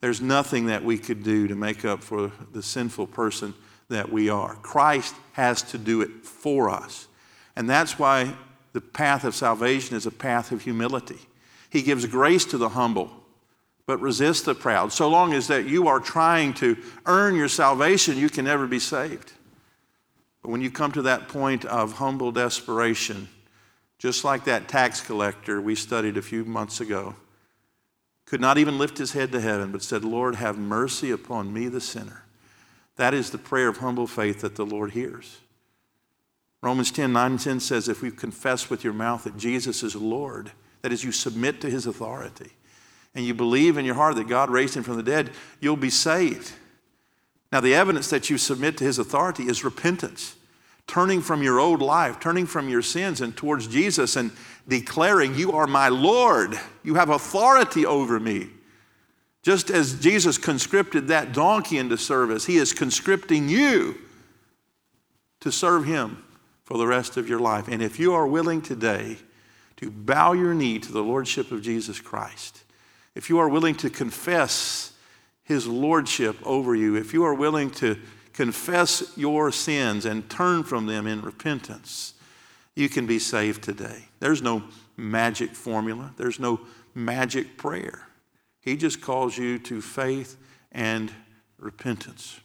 There's 0.00 0.20
nothing 0.20 0.66
that 0.66 0.84
we 0.84 0.98
could 0.98 1.22
do 1.22 1.48
to 1.48 1.54
make 1.54 1.84
up 1.84 2.02
for 2.02 2.30
the 2.52 2.62
sinful 2.62 3.06
person 3.06 3.54
that 3.88 4.10
we 4.12 4.28
are. 4.28 4.54
Christ 4.56 5.14
has 5.32 5.62
to 5.62 5.78
do 5.78 6.02
it 6.02 6.24
for 6.24 6.68
us. 6.68 7.08
And 7.56 7.68
that's 7.70 7.98
why 7.98 8.34
the 8.74 8.80
path 8.80 9.24
of 9.24 9.34
salvation 9.34 9.96
is 9.96 10.04
a 10.04 10.10
path 10.10 10.52
of 10.52 10.62
humility. 10.62 11.20
He 11.70 11.82
gives 11.82 12.04
grace 12.04 12.44
to 12.46 12.58
the 12.58 12.68
humble 12.70 13.23
but 13.86 14.00
resist 14.00 14.46
the 14.46 14.54
proud. 14.54 14.92
So 14.92 15.08
long 15.08 15.34
as 15.34 15.48
that 15.48 15.66
you 15.66 15.88
are 15.88 16.00
trying 16.00 16.54
to 16.54 16.76
earn 17.06 17.34
your 17.34 17.48
salvation, 17.48 18.16
you 18.16 18.30
can 18.30 18.44
never 18.44 18.66
be 18.66 18.78
saved. 18.78 19.32
But 20.42 20.50
when 20.50 20.60
you 20.60 20.70
come 20.70 20.92
to 20.92 21.02
that 21.02 21.28
point 21.28 21.64
of 21.64 21.94
humble 21.94 22.32
desperation, 22.32 23.28
just 23.98 24.24
like 24.24 24.44
that 24.44 24.68
tax 24.68 25.00
collector 25.00 25.60
we 25.60 25.74
studied 25.74 26.16
a 26.16 26.22
few 26.22 26.44
months 26.44 26.80
ago, 26.80 27.14
could 28.26 28.40
not 28.40 28.58
even 28.58 28.78
lift 28.78 28.98
his 28.98 29.12
head 29.12 29.32
to 29.32 29.40
heaven, 29.40 29.70
but 29.70 29.82
said, 29.82 30.04
Lord, 30.04 30.36
have 30.36 30.58
mercy 30.58 31.10
upon 31.10 31.52
me, 31.52 31.68
the 31.68 31.80
sinner. 31.80 32.24
That 32.96 33.12
is 33.12 33.30
the 33.30 33.38
prayer 33.38 33.68
of 33.68 33.78
humble 33.78 34.06
faith 34.06 34.40
that 34.40 34.56
the 34.56 34.66
Lord 34.66 34.92
hears. 34.92 35.38
Romans 36.62 36.90
10 36.90 37.12
9 37.12 37.32
and 37.32 37.40
10 37.40 37.60
says, 37.60 37.88
If 37.88 38.00
we 38.00 38.10
confess 38.10 38.70
with 38.70 38.84
your 38.84 38.94
mouth 38.94 39.24
that 39.24 39.36
Jesus 39.36 39.82
is 39.82 39.94
Lord, 39.94 40.52
that 40.80 40.92
is, 40.92 41.04
you 41.04 41.12
submit 41.12 41.60
to 41.60 41.70
his 41.70 41.86
authority, 41.86 42.52
and 43.14 43.24
you 43.24 43.34
believe 43.34 43.76
in 43.76 43.84
your 43.84 43.94
heart 43.94 44.16
that 44.16 44.28
God 44.28 44.50
raised 44.50 44.76
him 44.76 44.82
from 44.82 44.96
the 44.96 45.02
dead, 45.02 45.30
you'll 45.60 45.76
be 45.76 45.90
saved. 45.90 46.52
Now, 47.52 47.60
the 47.60 47.74
evidence 47.74 48.10
that 48.10 48.30
you 48.30 48.38
submit 48.38 48.76
to 48.78 48.84
his 48.84 48.98
authority 48.98 49.44
is 49.44 49.64
repentance, 49.64 50.34
turning 50.88 51.20
from 51.20 51.42
your 51.42 51.60
old 51.60 51.80
life, 51.80 52.18
turning 52.18 52.46
from 52.46 52.68
your 52.68 52.82
sins 52.82 53.20
and 53.20 53.36
towards 53.36 53.68
Jesus 53.68 54.16
and 54.16 54.32
declaring, 54.66 55.36
You 55.36 55.52
are 55.52 55.68
my 55.68 55.88
Lord. 55.88 56.58
You 56.82 56.96
have 56.96 57.10
authority 57.10 57.86
over 57.86 58.18
me. 58.18 58.48
Just 59.44 59.70
as 59.70 60.00
Jesus 60.00 60.38
conscripted 60.38 61.08
that 61.08 61.32
donkey 61.32 61.78
into 61.78 61.98
service, 61.98 62.46
he 62.46 62.56
is 62.56 62.72
conscripting 62.72 63.48
you 63.48 63.98
to 65.40 65.52
serve 65.52 65.84
him 65.84 66.24
for 66.64 66.78
the 66.78 66.86
rest 66.86 67.16
of 67.18 67.28
your 67.28 67.38
life. 67.38 67.68
And 67.68 67.82
if 67.82 68.00
you 68.00 68.14
are 68.14 68.26
willing 68.26 68.62
today 68.62 69.18
to 69.76 69.90
bow 69.90 70.32
your 70.32 70.54
knee 70.54 70.78
to 70.78 70.90
the 70.90 71.02
Lordship 71.02 71.52
of 71.52 71.62
Jesus 71.62 72.00
Christ, 72.00 72.63
if 73.14 73.30
you 73.30 73.38
are 73.38 73.48
willing 73.48 73.74
to 73.76 73.90
confess 73.90 74.92
his 75.42 75.66
lordship 75.66 76.36
over 76.44 76.74
you, 76.74 76.96
if 76.96 77.12
you 77.12 77.24
are 77.24 77.34
willing 77.34 77.70
to 77.70 77.98
confess 78.32 79.12
your 79.16 79.52
sins 79.52 80.04
and 80.04 80.28
turn 80.28 80.64
from 80.64 80.86
them 80.86 81.06
in 81.06 81.22
repentance, 81.22 82.14
you 82.74 82.88
can 82.88 83.06
be 83.06 83.18
saved 83.18 83.62
today. 83.62 84.06
There's 84.20 84.42
no 84.42 84.64
magic 84.96 85.54
formula, 85.54 86.12
there's 86.16 86.40
no 86.40 86.60
magic 86.94 87.56
prayer. 87.56 88.08
He 88.60 88.76
just 88.76 89.00
calls 89.00 89.36
you 89.36 89.58
to 89.60 89.80
faith 89.80 90.36
and 90.72 91.12
repentance. 91.58 92.40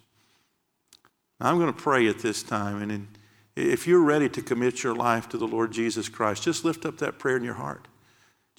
I'm 1.39 1.57
going 1.57 1.73
to 1.73 1.81
pray 1.81 2.07
at 2.07 2.19
this 2.19 2.43
time, 2.43 2.81
and 2.81 3.07
if 3.55 3.87
you're 3.87 4.03
ready 4.03 4.27
to 4.29 4.41
commit 4.41 4.83
your 4.83 4.93
life 4.93 5.29
to 5.29 5.37
the 5.37 5.47
Lord 5.47 5.71
Jesus 5.71 6.09
Christ, 6.09 6.43
just 6.43 6.65
lift 6.65 6.85
up 6.85 6.97
that 6.97 7.17
prayer 7.17 7.37
in 7.37 7.43
your 7.43 7.53
heart. 7.53 7.87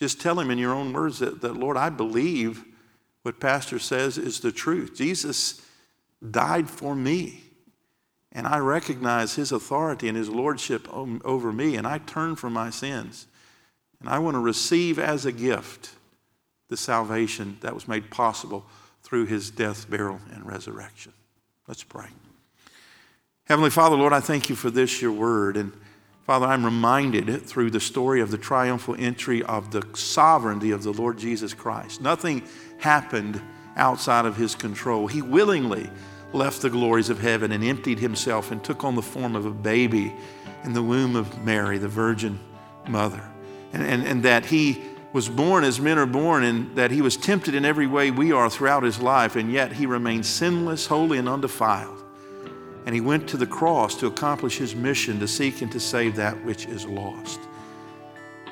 Just 0.00 0.20
tell 0.20 0.40
Him 0.40 0.50
in 0.50 0.58
your 0.58 0.74
own 0.74 0.92
words 0.92 1.20
that, 1.20 1.42
that 1.42 1.56
Lord, 1.56 1.76
I 1.76 1.90
believe 1.90 2.64
what 3.22 3.38
Pastor 3.38 3.78
says 3.78 4.18
is 4.18 4.40
the 4.40 4.50
truth. 4.50 4.96
Jesus 4.96 5.64
died 6.28 6.68
for 6.68 6.96
me, 6.96 7.42
and 8.32 8.46
I 8.46 8.58
recognize 8.58 9.34
His 9.34 9.52
authority 9.52 10.08
and 10.08 10.16
His 10.16 10.30
lordship 10.30 10.88
over 10.92 11.52
me, 11.52 11.76
and 11.76 11.86
I 11.86 11.98
turn 11.98 12.34
from 12.34 12.54
my 12.54 12.70
sins. 12.70 13.26
And 14.00 14.08
I 14.08 14.18
want 14.18 14.34
to 14.34 14.40
receive 14.40 14.98
as 14.98 15.26
a 15.26 15.32
gift 15.32 15.90
the 16.68 16.76
salvation 16.78 17.58
that 17.60 17.74
was 17.74 17.86
made 17.86 18.10
possible 18.10 18.64
through 19.02 19.26
his 19.26 19.50
death, 19.50 19.90
burial, 19.90 20.20
and 20.32 20.46
resurrection. 20.46 21.12
Let's 21.68 21.82
pray. 21.84 22.06
Heavenly 23.44 23.70
Father, 23.70 23.96
Lord, 23.96 24.12
I 24.12 24.20
thank 24.20 24.48
you 24.48 24.54
for 24.54 24.70
this, 24.70 25.02
your 25.02 25.12
word. 25.12 25.56
And 25.56 25.72
Father, 26.24 26.46
I'm 26.46 26.64
reminded 26.64 27.42
through 27.42 27.70
the 27.70 27.80
story 27.80 28.20
of 28.20 28.30
the 28.30 28.38
triumphal 28.38 28.94
entry 28.98 29.42
of 29.42 29.70
the 29.70 29.86
sovereignty 29.94 30.70
of 30.70 30.82
the 30.82 30.92
Lord 30.92 31.18
Jesus 31.18 31.54
Christ. 31.54 32.00
Nothing 32.00 32.42
happened 32.78 33.40
outside 33.76 34.26
of 34.26 34.36
his 34.36 34.54
control. 34.54 35.06
He 35.06 35.22
willingly 35.22 35.90
left 36.32 36.62
the 36.62 36.70
glories 36.70 37.10
of 37.10 37.18
heaven 37.18 37.50
and 37.52 37.64
emptied 37.64 37.98
himself 37.98 38.50
and 38.50 38.62
took 38.62 38.84
on 38.84 38.94
the 38.94 39.02
form 39.02 39.34
of 39.34 39.46
a 39.46 39.50
baby 39.50 40.14
in 40.64 40.72
the 40.72 40.82
womb 40.82 41.16
of 41.16 41.44
Mary, 41.44 41.78
the 41.78 41.88
Virgin 41.88 42.38
Mother. 42.88 43.22
And, 43.72 43.82
and, 43.82 44.06
and 44.06 44.22
that 44.22 44.46
he 44.46 44.82
was 45.12 45.28
born 45.28 45.64
as 45.64 45.80
men 45.80 45.98
are 45.98 46.06
born, 46.06 46.44
and 46.44 46.76
that 46.76 46.92
he 46.92 47.02
was 47.02 47.16
tempted 47.16 47.54
in 47.54 47.64
every 47.64 47.86
way 47.86 48.10
we 48.10 48.30
are 48.30 48.48
throughout 48.48 48.84
his 48.84 49.00
life, 49.00 49.34
and 49.34 49.50
yet 49.50 49.72
he 49.72 49.86
remained 49.86 50.24
sinless, 50.24 50.86
holy, 50.86 51.18
and 51.18 51.28
undefiled. 51.28 51.99
And 52.86 52.94
he 52.94 53.00
went 53.00 53.28
to 53.28 53.36
the 53.36 53.46
cross 53.46 53.94
to 53.96 54.06
accomplish 54.06 54.56
his 54.58 54.74
mission 54.74 55.20
to 55.20 55.28
seek 55.28 55.62
and 55.62 55.70
to 55.72 55.80
save 55.80 56.16
that 56.16 56.44
which 56.44 56.66
is 56.66 56.86
lost. 56.86 57.40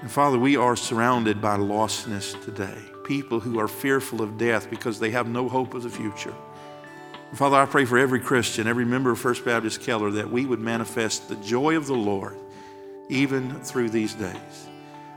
And 0.00 0.10
Father, 0.10 0.38
we 0.38 0.56
are 0.56 0.76
surrounded 0.76 1.40
by 1.40 1.56
lostness 1.56 2.40
today, 2.44 2.78
people 3.04 3.40
who 3.40 3.58
are 3.58 3.66
fearful 3.66 4.22
of 4.22 4.38
death 4.38 4.70
because 4.70 5.00
they 5.00 5.10
have 5.10 5.26
no 5.26 5.48
hope 5.48 5.74
of 5.74 5.82
the 5.82 5.90
future. 5.90 6.34
And 7.30 7.38
Father, 7.38 7.56
I 7.56 7.66
pray 7.66 7.84
for 7.84 7.98
every 7.98 8.20
Christian, 8.20 8.68
every 8.68 8.84
member 8.84 9.10
of 9.10 9.18
First 9.18 9.44
Baptist 9.44 9.80
Keller, 9.80 10.10
that 10.12 10.30
we 10.30 10.46
would 10.46 10.60
manifest 10.60 11.28
the 11.28 11.36
joy 11.36 11.76
of 11.76 11.86
the 11.86 11.96
Lord 11.96 12.36
even 13.08 13.58
through 13.62 13.90
these 13.90 14.14
days. 14.14 14.68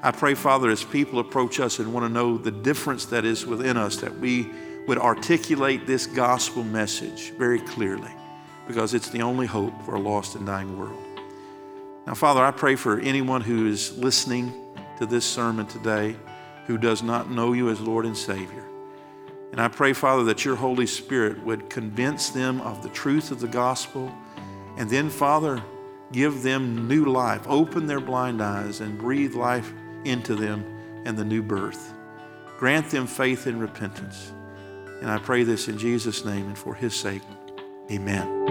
I 0.02 0.12
pray, 0.12 0.34
Father, 0.34 0.71
as 0.71 0.84
people 0.84 1.19
approach 1.19 1.60
us 1.60 1.78
and 1.78 1.93
want 1.93 2.06
to 2.06 2.12
know 2.12 2.38
the 2.38 2.52
difference 2.52 3.06
that 3.08 3.24
is 3.24 3.45
within 3.45 3.78
us, 3.78 3.97
that 3.97 4.17
we 4.17 4.50
would 4.88 4.97
articulate 4.97 5.86
this 5.86 6.08
gospel 6.08 6.63
message 6.63 7.32
very 7.38 7.60
clearly 7.60 8.12
because 8.67 8.93
it's 8.93 9.10
the 9.10 9.21
only 9.21 9.47
hope 9.47 9.82
for 9.84 9.95
a 9.95 10.00
lost 10.00 10.36
and 10.36 10.45
dying 10.45 10.78
world. 10.78 11.02
Now, 12.08 12.13
Father, 12.13 12.43
I 12.43 12.52
pray 12.52 12.76
for 12.76 13.00
anyone 13.00 13.41
who 13.41 13.67
is 13.67 13.97
listening 13.97 14.54
to 14.97 15.06
this 15.06 15.26
sermon 15.26 15.67
today 15.67 16.15
who 16.65 16.78
does 16.78 17.04
not 17.04 17.30
know 17.30 17.54
you 17.54 17.69
as 17.69 17.80
Lord 17.80 18.06
and 18.06 18.17
Savior. 18.17 18.65
And 19.52 19.60
I 19.60 19.67
pray, 19.67 19.93
Father, 19.93 20.24
that 20.26 20.45
your 20.45 20.56
Holy 20.56 20.88
Spirit 20.88 21.43
would 21.43 21.69
convince 21.69 22.30
them 22.30 22.62
of 22.62 22.82
the 22.82 22.89
truth 22.89 23.32
of 23.32 23.39
the 23.39 23.47
gospel. 23.47 24.12
And 24.78 24.89
then, 24.89 25.10
Father, 25.10 25.62
give 26.12 26.41
them 26.41 26.88
new 26.88 27.06
life. 27.06 27.41
Open 27.47 27.86
their 27.86 28.00
blind 28.00 28.41
eyes 28.41 28.80
and 28.80 28.97
breathe 28.97 29.36
life 29.36 29.74
into 30.06 30.36
them 30.36 30.63
and 31.06 31.17
the 31.17 31.26
new 31.26 31.43
birth. 31.43 31.93
Grant 32.58 32.89
them 32.89 33.08
faith 33.08 33.47
and 33.47 33.60
repentance. 33.60 34.32
And 35.02 35.10
I 35.10 35.17
pray 35.17 35.43
this 35.43 35.67
in 35.67 35.78
Jesus' 35.78 36.24
name 36.24 36.47
and 36.47 36.58
for 36.58 36.76
his 36.76 36.95
sake. 36.95 37.24
Amen. 37.91 38.51